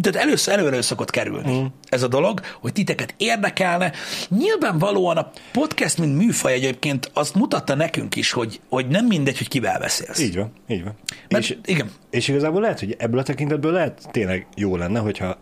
[0.00, 1.64] tehát először, előre szokott kerülni mm.
[1.88, 3.92] ez a dolog, hogy titeket érdekelne.
[4.28, 9.48] Nyilvánvalóan a podcast, mint műfaj egyébként azt mutatta nekünk is, hogy, hogy nem mindegy, hogy
[9.48, 10.20] kivel beszélsz.
[10.20, 10.94] Így van, így van.
[11.28, 11.90] Mert, és, igen.
[12.10, 15.38] és igazából lehet, hogy ebből a tekintetből lehet tényleg jó lenne, hogyha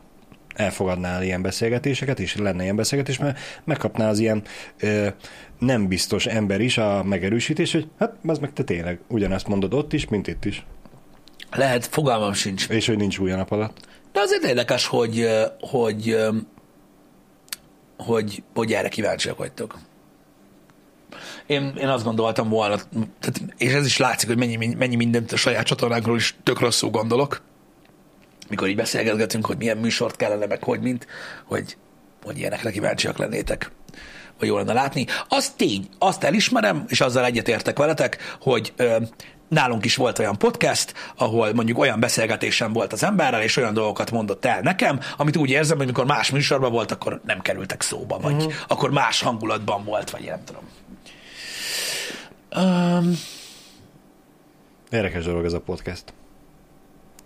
[0.54, 4.42] elfogadnál ilyen beszélgetéseket, és lenne ilyen beszélgetés, mert megkapná az ilyen
[4.80, 5.08] ö,
[5.58, 9.92] nem biztos ember is a megerősítés, hogy hát az meg te tényleg ugyanezt mondod ott
[9.92, 10.64] is, mint itt is.
[11.50, 12.68] Lehet, fogalmam sincs.
[12.68, 13.86] És hogy nincs új nap alatt.
[14.12, 15.28] De azért érdekes, hogy,
[15.60, 16.16] hogy,
[17.96, 19.78] hogy, hogy erre kíváncsiak vagytok.
[21.46, 22.76] Én, én azt gondoltam volna,
[23.20, 26.90] tehát, és ez is látszik, hogy mennyi, mennyi mindent a saját csatornákról is tök rosszul
[26.90, 27.42] gondolok,
[28.48, 31.06] mikor így beszélgetünk, hogy milyen műsort kellene, meg hogy mint,
[31.44, 31.76] hogy,
[32.24, 33.70] hogy ilyenekre kíváncsiak lennétek
[34.38, 35.06] vagy jó lenne látni.
[35.28, 38.96] Az tény, azt elismerem, és azzal egyetértek veletek, hogy ö,
[39.48, 44.10] nálunk is volt olyan podcast, ahol mondjuk olyan beszélgetésem volt az emberrel, és olyan dolgokat
[44.10, 48.18] mondott el nekem, amit úgy érzem, hogy mikor más műsorban volt, akkor nem kerültek szóba,
[48.18, 48.52] vagy uh-huh.
[48.68, 50.62] akkor más hangulatban volt, vagy én nem tudom.
[52.56, 53.18] Um,
[54.90, 56.04] Érdekes dolog ez a podcast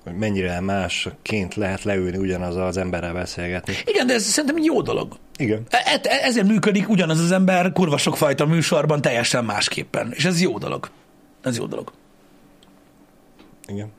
[0.09, 3.74] hogy mennyire másként lehet leülni ugyanaz az emberrel beszélgetni.
[3.84, 5.16] Igen, de ez szerintem jó dolog.
[5.36, 5.66] Igen.
[5.70, 10.12] E- e- ezért működik ugyanaz az ember kurva sokfajta műsorban teljesen másképpen.
[10.12, 10.90] És ez jó dolog.
[11.42, 11.92] Ez jó dolog.
[13.66, 13.92] Igen.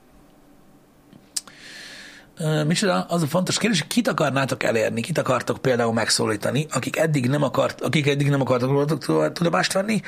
[2.68, 7.28] Micsoda, az a fontos kérdés, hogy kit akarnátok elérni, kit akartok például megszólítani, akik eddig
[7.28, 10.01] nem, akart, akik eddig nem akartak rólatok tudomást venni.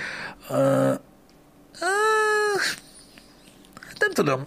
[0.49, 0.95] Uh, uh,
[3.99, 4.45] nem tudom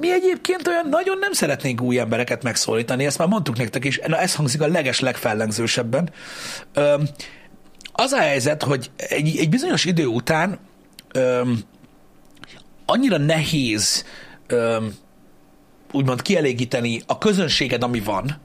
[0.00, 4.18] mi egyébként olyan nagyon nem szeretnénk új embereket megszólítani, ezt már mondtuk nektek is, na
[4.18, 6.10] ez hangzik a leges legfellengzősebben.
[7.92, 10.58] Az a helyzet, hogy egy, egy bizonyos idő után
[11.12, 11.58] öm,
[12.86, 14.04] annyira nehéz
[14.46, 14.94] öm,
[15.92, 18.40] úgymond kielégíteni a közönséged, ami van,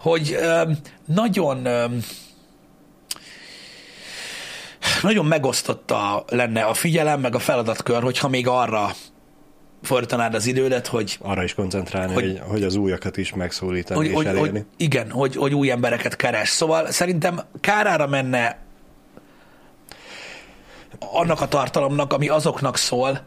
[0.00, 2.00] hogy öm, nagyon öm,
[5.02, 8.94] nagyon megosztotta lenne a figyelem, meg a feladatkör, hogyha még arra
[9.86, 11.18] fordítanád az idődet, hogy...
[11.20, 14.48] Arra is koncentrálni, hogy, hogy, hogy az újakat is megszólítani hogy, és hogy, elérni.
[14.58, 16.48] Hogy, igen, hogy, hogy új embereket keres.
[16.48, 18.58] Szóval szerintem kárára menne
[20.98, 23.20] annak a tartalomnak, ami azoknak szól,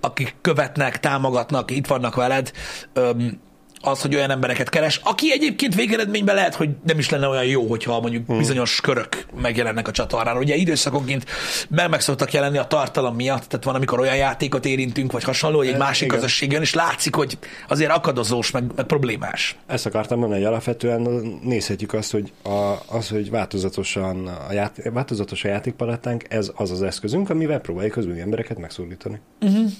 [0.00, 2.52] akik követnek, támogatnak, itt vannak veled,
[2.92, 3.40] öm,
[3.84, 7.66] az, hogy olyan embereket keres, aki egyébként végeredményben lehet, hogy nem is lenne olyan jó,
[7.66, 8.38] hogyha mondjuk hmm.
[8.38, 10.36] bizonyos körök megjelennek a csatornán.
[10.36, 11.24] Ugye időszakonként
[11.68, 15.56] meg, meg szoktak jelenni a tartalom miatt, tehát van, amikor olyan játékot érintünk, vagy hasonló,
[15.56, 16.16] hogy egy másik Igen.
[16.18, 19.56] közösség jön, és látszik, hogy azért akadozós, meg, meg problémás.
[19.66, 21.00] Ezt akartam mondani, hogy alapvetően
[21.42, 26.82] nézhetjük azt, hogy a, az, hogy változatosan a, ját, változatos a játékpalettánk, ez az az
[26.82, 29.20] eszközünk, amivel próbáljuk az új embereket megszólítani.
[29.40, 29.70] Uh-huh.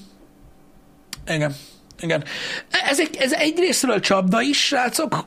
[1.27, 1.55] Igen.
[1.99, 2.23] Igen.
[2.89, 5.25] Ez egy, ez egy részről csapda is, srácok,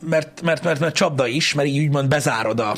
[0.00, 2.76] mert, mert, mert, mert csapda is, mert így úgymond bezárod a,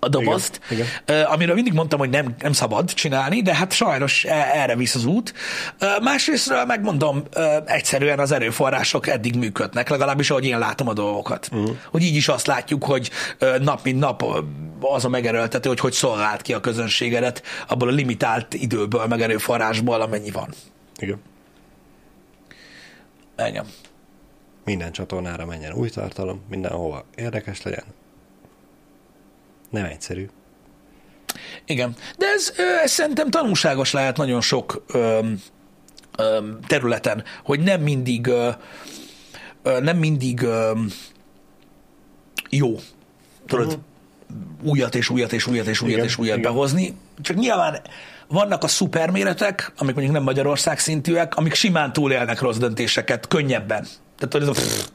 [0.00, 1.24] a dobozt, igen, igen.
[1.24, 5.04] amiről mindig mondtam, hogy nem, nem szabad csinálni, de hát sajnos e, erre visz az
[5.04, 5.34] út.
[6.02, 7.22] Másrésztről megmondom,
[7.64, 11.48] egyszerűen az erőforrások eddig működnek, legalábbis ahogy én látom a dolgokat.
[11.52, 11.76] Uh-huh.
[11.90, 13.10] Hogy így is azt látjuk, hogy
[13.60, 14.24] nap mint nap
[14.80, 20.00] az a megerőltető, hogy hogy szolgált ki a közönségedet abból a limitált időből, meg erőforrásból,
[20.00, 20.48] amennyi van.
[20.98, 21.20] Igen.
[23.36, 23.66] Engem.
[24.64, 27.84] Minden csatornára menjen új tartalom, mindenhova érdekes legyen.
[29.70, 30.28] Nem egyszerű.
[31.64, 35.30] Igen, de ez, ez szerintem tanulságos lehet nagyon sok ö,
[36.18, 38.50] ö, területen, hogy nem mindig ö,
[39.62, 40.80] nem mindig ö,
[42.50, 42.76] jó,
[43.46, 43.82] tudod, uh-huh.
[44.62, 46.52] újat és újat és újat és újat igen, és újat igen.
[46.52, 47.80] behozni, csak nyilván
[48.28, 53.86] vannak a szuperméretek, amik mondjuk nem Magyarország szintűek, amik simán túlélnek rossz döntéseket, könnyebben.
[54.18, 54.88] Tehát, hogy ez a pff,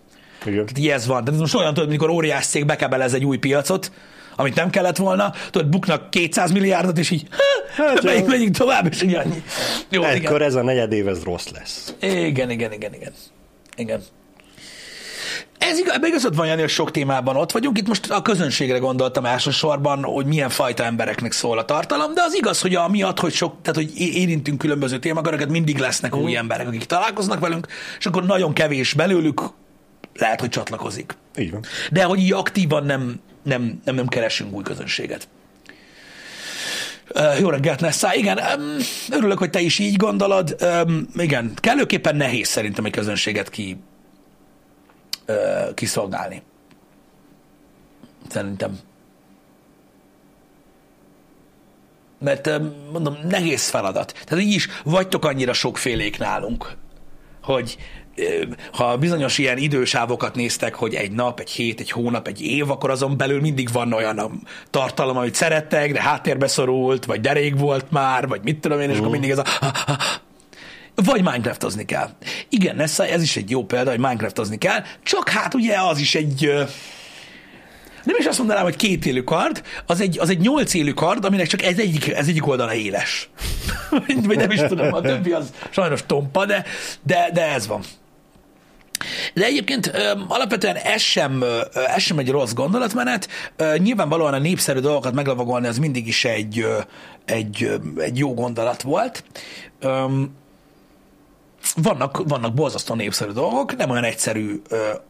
[0.45, 0.65] Igen.
[0.65, 1.23] tehát ez van.
[1.23, 3.91] Tehát ez most olyan, tudod, mikor óriás cég bekebelez egy új piacot,
[4.35, 8.87] amit nem kellett volna, tudod, buknak 200 milliárdot, és így, hát, Hát, megyünk, megyünk tovább,
[8.91, 9.43] és így annyi.
[9.89, 10.15] Jó, igen.
[10.15, 11.95] Ekkor ez a negyed év, ez rossz lesz.
[11.99, 13.13] Igen, igen, igen, igen.
[13.75, 14.01] Igen.
[15.71, 17.77] Ez igaz, igazad van, Jani, hogy sok témában ott vagyunk.
[17.77, 22.33] Itt most a közönségre gondoltam elsősorban, hogy milyen fajta embereknek szól a tartalom, de az
[22.35, 26.83] igaz, hogy amiatt, hogy sok, tehát hogy érintünk különböző témaköröket, mindig lesznek új emberek, akik
[26.83, 27.67] találkoznak velünk,
[27.99, 29.41] és akkor nagyon kevés belőlük
[30.13, 31.17] lehet, hogy csatlakozik.
[31.37, 31.65] Így van.
[31.91, 35.27] De hogy így aktívan nem, nem, nem, nem keresünk új közönséget.
[37.15, 38.15] Uh, jó reggelt, Nessa.
[38.15, 38.77] Igen, um,
[39.09, 40.55] örülök, hogy te is így gondolod.
[40.61, 43.77] Um, igen, kellőképpen nehéz szerintem egy közönséget ki,
[45.73, 46.41] kiszolgálni.
[48.29, 48.79] Szerintem.
[52.19, 52.49] Mert
[52.91, 54.13] mondom, nehéz feladat.
[54.25, 56.77] Tehát így is vagytok annyira sokfélék nálunk,
[57.43, 57.77] hogy
[58.73, 62.89] ha bizonyos ilyen idősávokat néztek, hogy egy nap, egy hét, egy hónap, egy év, akkor
[62.89, 64.29] azon belül mindig van olyan a
[64.69, 68.97] tartalom, amit szerettek, de háttérbe szorult, vagy derék volt már, vagy mit tudom én, és
[68.97, 69.45] akkor mindig ez a...
[70.95, 72.09] Vagy Minecraftozni kell.
[72.49, 76.15] Igen, Nessa, ez is egy jó példa, hogy Minecraftozni kell, csak hát ugye az is
[76.15, 76.51] egy...
[78.03, 81.25] nem is azt mondanám, hogy két élő kard, az egy, az egy nyolc élő kard,
[81.25, 83.29] aminek csak ez egyik, ez egyik oldala éles.
[84.25, 86.65] Vagy nem is tudom, a többi az sajnos tompa, de,
[87.03, 87.81] de, de ez van.
[89.33, 93.27] De egyébként ö, alapvetően ez sem, ez sem egy rossz gondolatmenet.
[93.55, 96.65] Ö, Nyilvánvalóan a népszerű dolgokat meglavagolni az mindig is egy,
[97.25, 99.23] egy, egy jó gondolat volt.
[99.79, 100.39] Öm,
[101.75, 104.61] vannak, vannak borzasztó népszerű dolgok, nem olyan egyszerű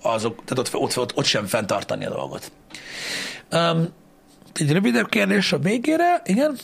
[0.01, 2.51] azok, tehát ott, ott, ott, ott sem fenntartani a dolgot.
[3.51, 3.87] Um,
[4.53, 6.57] egy rövidebb kérdés a végére, igen.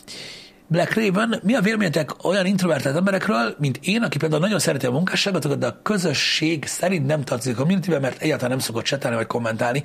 [0.69, 4.91] Black Raven, mi a véleményetek olyan introvertált emberekről, mint én, aki például nagyon szereti a
[4.91, 9.27] munkásságot, de a közösség szerint nem tartozik a communitybe, mert egyáltalán nem szokott csetelni vagy
[9.27, 9.83] kommentálni.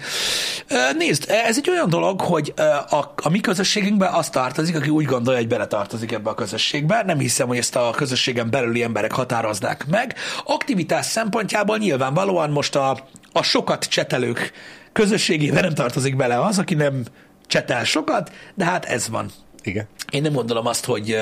[0.98, 2.52] Nézd, ez egy olyan dolog, hogy
[2.90, 7.02] a, a mi közösségünkben az tartozik, aki úgy gondolja, hogy beletartozik ebbe a közösségbe.
[7.06, 10.14] Nem hiszem, hogy ezt a közösségen belüli emberek határoznák meg.
[10.44, 12.98] Aktivitás szempontjából nyilvánvalóan most a,
[13.32, 14.52] a sokat csetelők
[14.92, 17.02] közösségében nem tartozik bele az, aki nem
[17.46, 19.30] csetel sokat, de hát ez van.
[19.62, 19.86] Igen.
[20.10, 21.18] Én nem gondolom azt, hogy,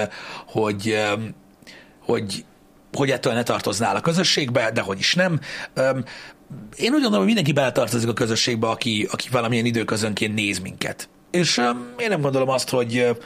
[0.46, 0.98] hogy,
[2.00, 2.44] hogy,
[2.92, 5.40] hogy ettől ne tartoznál a közösségbe, de hogy is nem.
[6.76, 11.08] Én úgy gondolom, hogy mindenki beletartozik a közösségbe, aki, aki valamilyen időközönként néz minket.
[11.30, 11.60] És
[11.98, 13.16] én nem gondolom azt, hogy,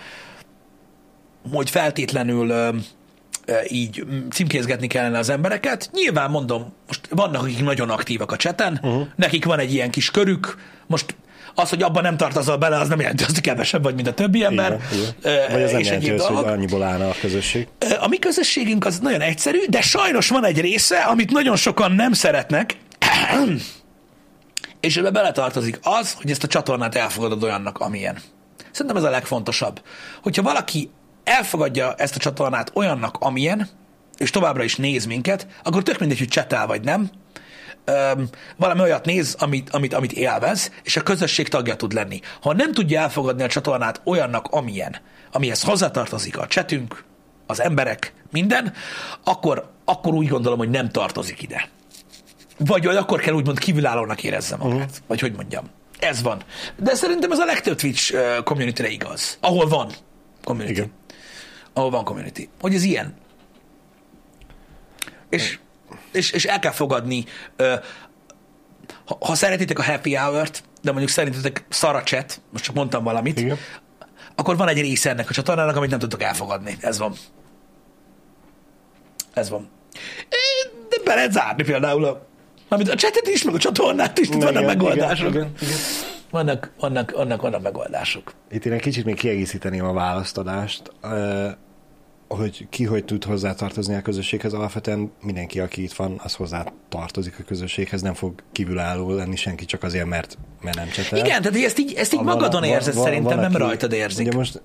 [1.53, 2.75] hogy feltétlenül
[3.69, 5.91] így címkézgetni kellene az embereket.
[5.93, 9.07] Nyilván mondom, most vannak, akik nagyon aktívak a cseten, uh-huh.
[9.17, 10.57] nekik van egy ilyen kis körük,
[10.87, 11.17] most
[11.55, 14.45] az, hogy abban nem tartozol bele, az nem jelenti, hogy kevesebb vagy, mint a többi
[14.45, 14.81] ember.
[14.93, 15.53] Igen, igen.
[15.53, 17.69] Vagy az nem jelenti hogy annyiból állna a közösség.
[18.01, 22.13] A mi közösségünk az nagyon egyszerű, de sajnos van egy része, amit nagyon sokan nem
[22.13, 22.77] szeretnek,
[24.81, 28.19] és ebbe beletartozik az, hogy ezt a csatornát elfogadod olyannak, amilyen.
[28.71, 29.83] Szerintem ez a legfontosabb.
[30.23, 30.91] Hogyha valaki
[31.25, 33.69] elfogadja ezt a csatornát olyannak, amilyen,
[34.17, 37.11] és továbbra is néz minket, akkor tök mindegy, hogy csetel vagy nem,
[37.85, 42.21] öm, valami olyat néz, amit, amit, amit élvez, és a közösség tagja tud lenni.
[42.41, 44.97] Ha nem tudja elfogadni a csatornát olyannak, amilyen,
[45.33, 47.05] amihez hozzátartozik a csetünk,
[47.47, 48.73] az emberek, minden,
[49.25, 51.69] akkor, akkor úgy gondolom, hogy nem tartozik ide.
[52.59, 54.75] Vagy, vagy akkor kell úgymond kívülállónak érezze magát.
[54.75, 54.97] Uh-huh.
[55.07, 55.65] Vagy hogy mondjam.
[55.99, 56.43] Ez van.
[56.77, 59.39] De szerintem ez a legtöbb Twitch community igaz.
[59.41, 59.91] Ahol van
[60.45, 60.71] community.
[60.71, 60.93] Igen.
[61.73, 62.49] Ahol van community.
[62.61, 63.15] Hogy ez ilyen.
[65.29, 65.59] És,
[66.15, 67.25] és, és el kell fogadni,
[67.59, 67.75] uh,
[69.05, 73.05] ha, ha szeretitek a happy hour-t, de mondjuk szerintetek szar a chat, most csak mondtam
[73.05, 73.59] valamit, Igen.
[74.35, 76.77] akkor van egy része ennek a csatornának, amit nem tudtok elfogadni.
[76.81, 77.15] Ez van.
[79.33, 79.69] Ez van.
[80.89, 82.27] De be lehet zárni például a,
[82.69, 85.29] amit a chatet is, meg a csatornát is, vannak Igen, megoldások.
[85.29, 85.77] igen, igen.
[86.31, 88.33] Vannak, vannak, vannak, vannak megoldások.
[88.51, 90.93] Itt én egy kicsit még kiegészíteném a választadást,
[92.35, 94.53] hogy ki hogy tud hozzátartozni a közösséghez.
[94.53, 99.65] Alapvetően mindenki, aki itt van, az hozzá tartozik a közösséghez, nem fog kívülálló lenni senki
[99.65, 101.19] csak azért, mert, mert nem csetel.
[101.19, 103.93] Igen, tehát ezt így, ezt így magadon van- érzed, van- szerintem van, nem aki- rajtad
[103.93, 104.27] érzik.
[104.27, 104.63] Ugye most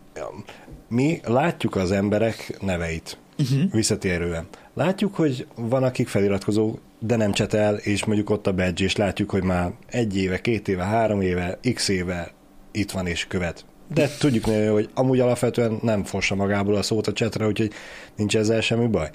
[0.88, 3.72] mi látjuk az emberek neveit uh-huh.
[3.72, 4.48] visszatérően.
[4.74, 9.30] Látjuk, hogy van, akik feliratkozó, de nem csetel, és mondjuk ott a badge, és látjuk,
[9.30, 12.32] hogy már egy éve, két éve, három éve, x éve
[12.72, 13.66] itt van és követ.
[13.94, 17.72] De tudjuk nagyon hogy amúgy alapvetően nem fossa magából a szót a csetre, úgyhogy
[18.16, 19.10] nincs ezzel semmi baj.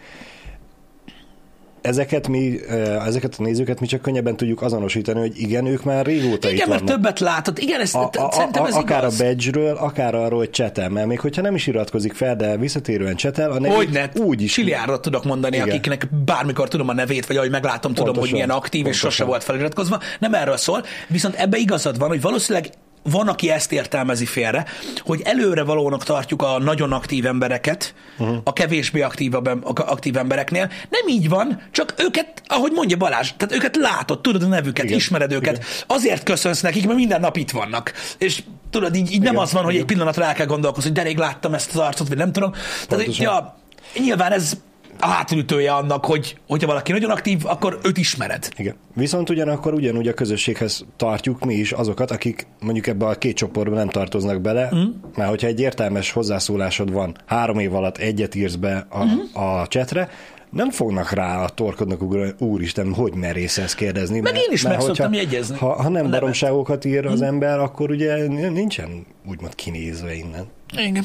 [1.80, 2.58] ezeket, mi,
[3.06, 6.66] ezeket a nézőket mi csak könnyebben tudjuk azonosítani, hogy igen, ők már régóta Igen, itt
[6.66, 6.94] mert vannak.
[6.94, 7.58] többet látott.
[7.58, 9.20] Igen, ezt A, a, szerintem ez akár igaz.
[9.20, 13.14] a badge-ről, akár arról, hogy csetel, mert még hogyha nem is iratkozik fel, de visszatérően
[13.16, 15.68] csetel, a nevét Hogyne, úgy is Csiliárra tudok mondani, Igen.
[15.68, 19.10] akiknek bármikor tudom a nevét, vagy ahogy meglátom, tudom, Pontosan, hogy milyen aktív, és pontosan.
[19.10, 20.00] sose volt feliratkozva.
[20.20, 22.70] Nem erről szól, viszont ebbe igazad van, hogy valószínűleg
[23.10, 24.64] van, aki ezt értelmezi félre,
[24.98, 28.36] hogy előre valónak tartjuk a nagyon aktív embereket, uh-huh.
[28.44, 30.70] a kevésbé aktívabb, em- a aktív embereknél.
[30.90, 34.96] Nem így van, csak őket, ahogy mondja Balázs, tehát őket látod, tudod a nevüket, Igen.
[34.96, 35.56] Ismered őket.
[35.56, 35.68] Igen.
[35.86, 37.92] Azért köszönsz nekik, mert minden nap itt vannak.
[38.18, 39.86] És tudod, így, így nem az van, hogy egy Igen.
[39.86, 42.52] pillanatra el kell gondolkozni, hogy de rég láttam ezt az arcot, vagy nem tudom.
[42.88, 43.56] Tehát, ja,
[43.98, 44.52] nyilván ez
[45.00, 48.48] a hátulütője annak, hogy hogyha valaki nagyon aktív, akkor őt ismered.
[48.56, 48.74] Igen.
[48.94, 53.74] Viszont ugyanakkor ugyanúgy a közösséghez tartjuk mi is azokat, akik mondjuk ebbe a két csoportba
[53.74, 54.82] nem tartoznak bele, mm.
[55.16, 59.42] mert hogyha egy értelmes hozzászólásod van, három év alatt egyet írsz be a, mm.
[59.42, 60.08] a csetre,
[60.50, 64.20] nem fognak rá a torkodnak ugrani, úristen, hogy merész ezt kérdezni.
[64.20, 67.90] Meg én is meg szoktam hogyha- jegyezni Ha, ha nem baromságokat ír az ember, akkor
[67.90, 70.46] ugye nincsen úgymond kinézve innen.
[70.76, 71.04] Igen.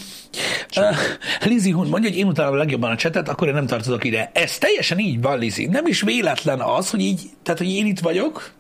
[0.76, 0.98] Uh,
[1.50, 4.32] Lizi Hun mondja, hogy én utálom a legjobban a csetet, akkor én nem tartozok ide.
[4.34, 5.66] Ez teljesen így van, Lizi.
[5.66, 8.52] Nem is véletlen az, hogy így, tehát hogy én itt vagyok,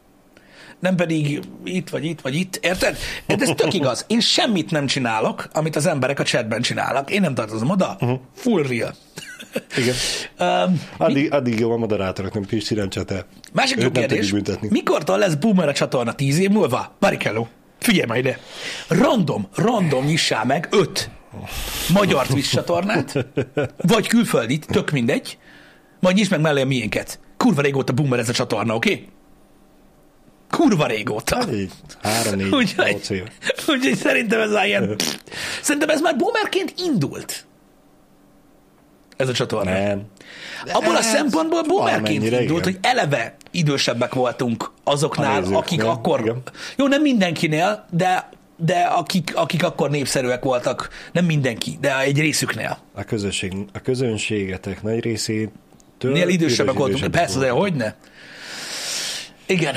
[0.79, 2.97] nem pedig itt vagy itt vagy itt, érted?
[3.25, 4.05] De ez tök igaz.
[4.07, 7.11] Én semmit nem csinálok, amit az emberek a chatben csinálnak.
[7.11, 7.97] Én nem tartozom oda.
[7.99, 8.19] Uh-huh.
[8.35, 8.95] Full real.
[9.77, 9.95] Igen.
[10.41, 13.25] Um, Addig, addig jó a moderátorok, nem kis nem.
[13.53, 14.33] Másik jó kérdés.
[14.69, 16.13] Mikortól lesz boomer a csatorna?
[16.13, 16.95] Tíz év múlva?
[16.99, 17.47] Barikelló.
[17.79, 18.39] Figyelj majd ide.
[18.87, 21.09] Random, random nyissál meg öt
[21.93, 23.25] magyar Twitch csatornát,
[23.77, 25.37] vagy külföldit, tök mindegy,
[25.99, 27.19] majd nyisd meg mellé a miénket.
[27.37, 28.91] Kurva régóta boomer ez a csatorna, oké?
[28.91, 29.07] Okay?
[30.49, 31.45] Kurva régóta.
[31.53, 31.71] Így,
[32.01, 33.23] három, négy, Úgyhogy,
[33.67, 34.95] úgyhogy szerintem ez már ilyen...
[35.61, 37.45] Szerintem ez már boomerként indult.
[39.17, 39.71] Ez a csatorna.
[39.71, 40.01] Nem.
[40.73, 42.63] Abból a Ez szempontból boomerként indult, igen.
[42.63, 46.19] hogy eleve idősebbek voltunk azoknál, nézőknél, akik akkor...
[46.19, 46.41] igen.
[46.77, 52.77] Jó, nem mindenkinél, de, de akik, akik akkor népszerűek voltak, nem mindenki, de egy részüknél.
[52.93, 56.11] A, közösség, a közönségetek nagy részétől...
[56.11, 56.97] Nél idősebbek voltunk.
[56.97, 57.93] idősebbek Persze, de hogy ne?
[59.45, 59.75] Igen.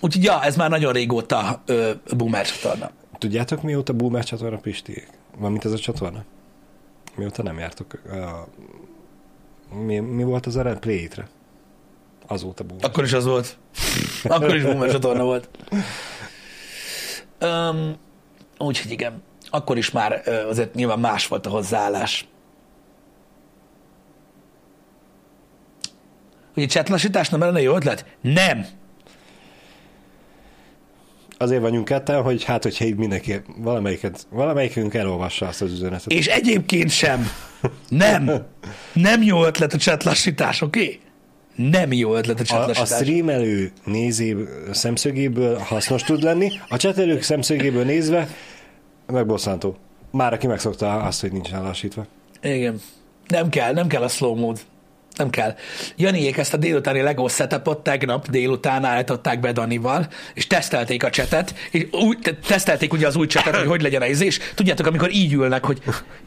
[0.00, 2.90] Úgyhogy ja, ez már nagyon régóta ö, boomer csatorna.
[3.18, 5.08] Tudjátok, mióta Boomer csatorna Pistiék?
[5.36, 6.24] Van mint ez a csatorna?
[7.16, 7.92] Mióta nem jártok?
[7.92, 8.48] A...
[9.74, 10.78] Mi, mi volt az ered?
[10.78, 11.28] Play re
[12.26, 12.84] Azóta Boomer.
[12.84, 13.56] Akkor is az volt.
[14.24, 15.48] Akkor is boomer csatorna volt.
[17.40, 17.96] Um,
[18.58, 19.22] úgyhogy igen.
[19.50, 22.26] Akkor is már azért nyilván más volt a hozzáállás.
[26.56, 28.04] Ugye csetlasítás nem lenne jó ötlet?
[28.20, 28.66] Nem.
[31.38, 36.12] Azért vagyunk ketten, hogy hát, hogyha így mindenki, valamelyiket, valamelyikünk elolvassa azt az üzenetet.
[36.12, 37.28] És egyébként sem.
[37.88, 38.46] Nem.
[38.92, 40.82] Nem jó ötlet a csetlassítás, oké?
[40.82, 41.00] Okay?
[41.54, 43.00] Nem jó ötlet a a, a csetlassítás.
[43.00, 44.36] streamelő nézé
[44.72, 48.28] szemszögéből hasznos tud lenni, a csetelők szemszögéből nézve
[49.06, 49.76] megbosszantó.
[50.10, 52.06] Már aki megszokta azt, hogy nincs lassítva.
[52.42, 52.80] Igen.
[53.26, 54.60] Nem kell, nem kell a slow mód.
[55.16, 55.54] Nem kell.
[55.96, 61.54] Janiék ezt a délutáni Lego setupot tegnap délután állították be Danival, és tesztelték a csetet,
[61.70, 64.38] és úgy, te- tesztelték ugye az új csetet, hogy hogy legyen a izés.
[64.54, 65.78] Tudjátok, amikor így ülnek, hogy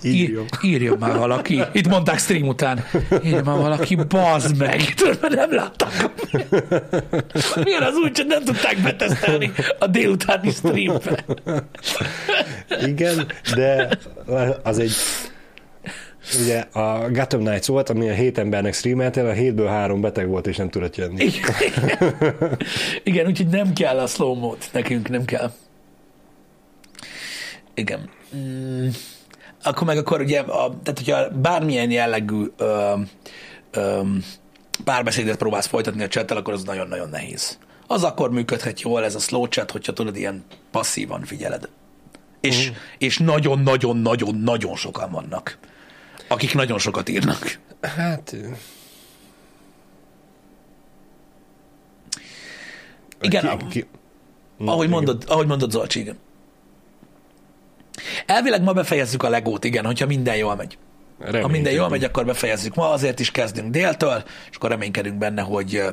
[0.03, 0.97] ír, Írjon.
[0.99, 1.61] már valaki.
[1.71, 2.85] Itt mondták stream után.
[3.23, 4.93] Írjon már valaki, bazd meg.
[4.93, 6.11] Tudod, nem láttak.
[7.63, 11.25] Milyen az új cset, nem tudták betesztelni a délutáni streambe.
[12.85, 13.89] Igen, de
[14.63, 14.91] az egy
[16.35, 20.47] ugye a Gotham Knights volt, ami a hét embernek streameltél, a hétből három beteg volt,
[20.47, 21.23] és nem tudott jönni.
[21.23, 21.55] Igen,
[23.03, 24.57] Igen úgyhogy nem kell a slow mód.
[24.71, 25.51] Nekünk nem kell.
[27.73, 28.09] Igen.
[28.35, 28.87] Mm,
[29.63, 32.93] akkor meg akkor ugye, a, tehát hogyha bármilyen jellegű ö,
[33.71, 34.01] ö,
[34.83, 37.57] párbeszédet próbálsz folytatni a chattel, akkor az nagyon-nagyon nehéz.
[37.87, 41.69] Az akkor működhet jól ez a slow chat, hogyha tudod, ilyen passzívan figyeled.
[42.41, 45.57] És, és nagyon-nagyon-nagyon-nagyon sokan vannak,
[46.27, 47.59] akik nagyon sokat írnak.
[47.81, 48.35] Hát...
[53.21, 53.85] Igen, Ki, ki,
[54.57, 54.97] Na, ahogy, igen.
[54.97, 56.17] mondod, ahogy mondod, Zolcsi, igen.
[58.25, 60.77] Elvileg ma befejezzük a legót, igen, hogyha minden jól megy.
[61.41, 65.41] Ha minden jól megy, akkor befejezzük ma, azért is kezdünk déltől, és akkor reménykedünk benne,
[65.41, 65.83] hogy,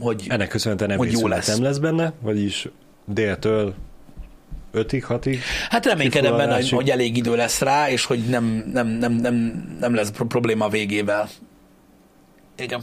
[0.00, 1.56] hogy Ennek köszönhetően nem, hogy jó részület lesz.
[1.56, 2.68] nem lesz benne, vagyis
[3.04, 3.74] déltől
[4.74, 5.38] 5-ig, 6-ig.
[5.70, 9.64] hát reménykedem benne, hogy, hogy elég idő lesz rá, és hogy nem, nem, nem, nem,
[9.80, 11.28] nem lesz pro- probléma a végével.
[12.56, 12.82] Igen.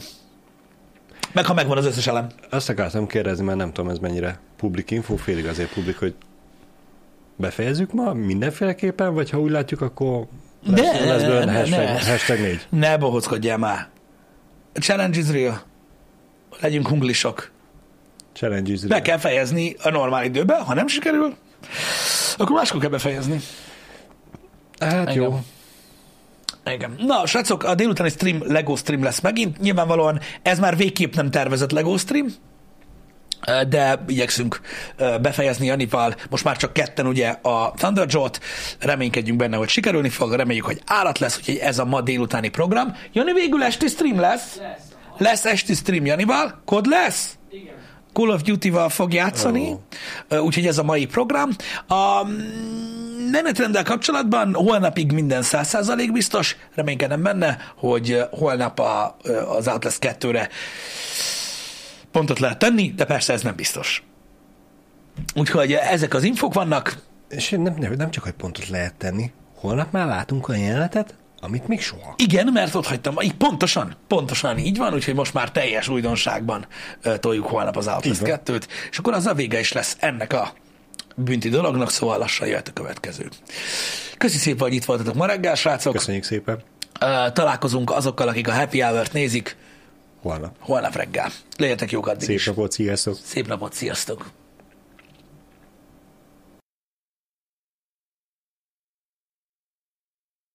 [1.32, 2.26] Meg ha megvan az összes elem.
[2.50, 6.14] Azt akartam kérdezni, mert nem tudom, ez mennyire publik info, félig azért publik, hogy
[7.36, 10.26] befejezzük ma mindenféleképpen, vagy ha úgy látjuk, akkor
[10.66, 12.10] lesz, Ne, lesz belőle ne, hashtag, ne.
[12.10, 12.66] hashtag 4.
[12.68, 13.88] Ne bohockodjál már.
[14.74, 15.62] challenge is real.
[16.60, 17.50] Legyünk hunglisok.
[18.32, 19.00] Challenge is Be real.
[19.02, 21.34] kell fejezni a normál időben, ha nem sikerül,
[22.36, 23.40] akkor máskor kell befejezni.
[24.78, 25.22] Hát Igen.
[25.22, 25.40] jó.
[26.74, 26.94] Igen.
[26.98, 29.58] Na, srácok, a délutáni stream Lego stream lesz megint.
[29.60, 32.26] Nyilvánvalóan ez már végképp nem tervezett Lego stream,
[33.68, 34.60] de igyekszünk
[35.20, 36.14] befejezni Janival.
[36.30, 38.40] Most már csak ketten ugye a Thunderjolt,
[38.78, 42.96] reménykedjünk benne, hogy sikerülni fog, reméljük, hogy állat lesz, úgyhogy ez a ma délutáni program.
[43.12, 44.56] Jani, végül esti stream lesz?
[44.56, 44.82] Lesz.
[45.18, 46.62] Lesz esti stream Janival?
[46.64, 47.36] Kod lesz?
[47.50, 47.74] Igen.
[48.12, 49.76] Call of Duty-val fog játszani,
[50.30, 50.44] oh.
[50.44, 51.50] úgyhogy ez a mai program.
[51.86, 59.16] A mm, menetrenddel kapcsolatban holnapig minden 100% biztos, reménykedem benne, hogy holnap a,
[59.56, 60.48] az Outlast 2-re
[62.10, 64.02] pontot lehet tenni, de persze ez nem biztos.
[65.34, 66.96] Úgyhogy ezek az infok vannak,
[67.28, 69.30] És nem, nem, nem csak, hogy pontot lehet tenni.
[69.54, 72.14] Holnap már látunk olyan jelenetet, amit még soha.
[72.16, 76.66] Igen, mert ott hagytam, így pontosan, pontosan így van, úgyhogy most már teljes újdonságban
[77.02, 78.40] ö, toljuk holnap az Outlast Így van.
[78.44, 80.52] 2-t, és akkor az a vége is lesz ennek a
[81.16, 83.28] bünti dolognak, szóval lassan jöhet a következő.
[84.18, 85.92] Köszi szépen, hogy itt voltatok ma reggel, srácok.
[85.92, 86.62] Köszönjük szépen.
[87.32, 89.56] Találkozunk azokkal, akik a Happy Hour-t nézik
[90.22, 90.56] Holnap.
[90.60, 91.30] holnap reggel.
[91.56, 93.18] Legyetek jók addig Szép napot, sziasztok!
[93.24, 94.41] Szép napot, sziasztok!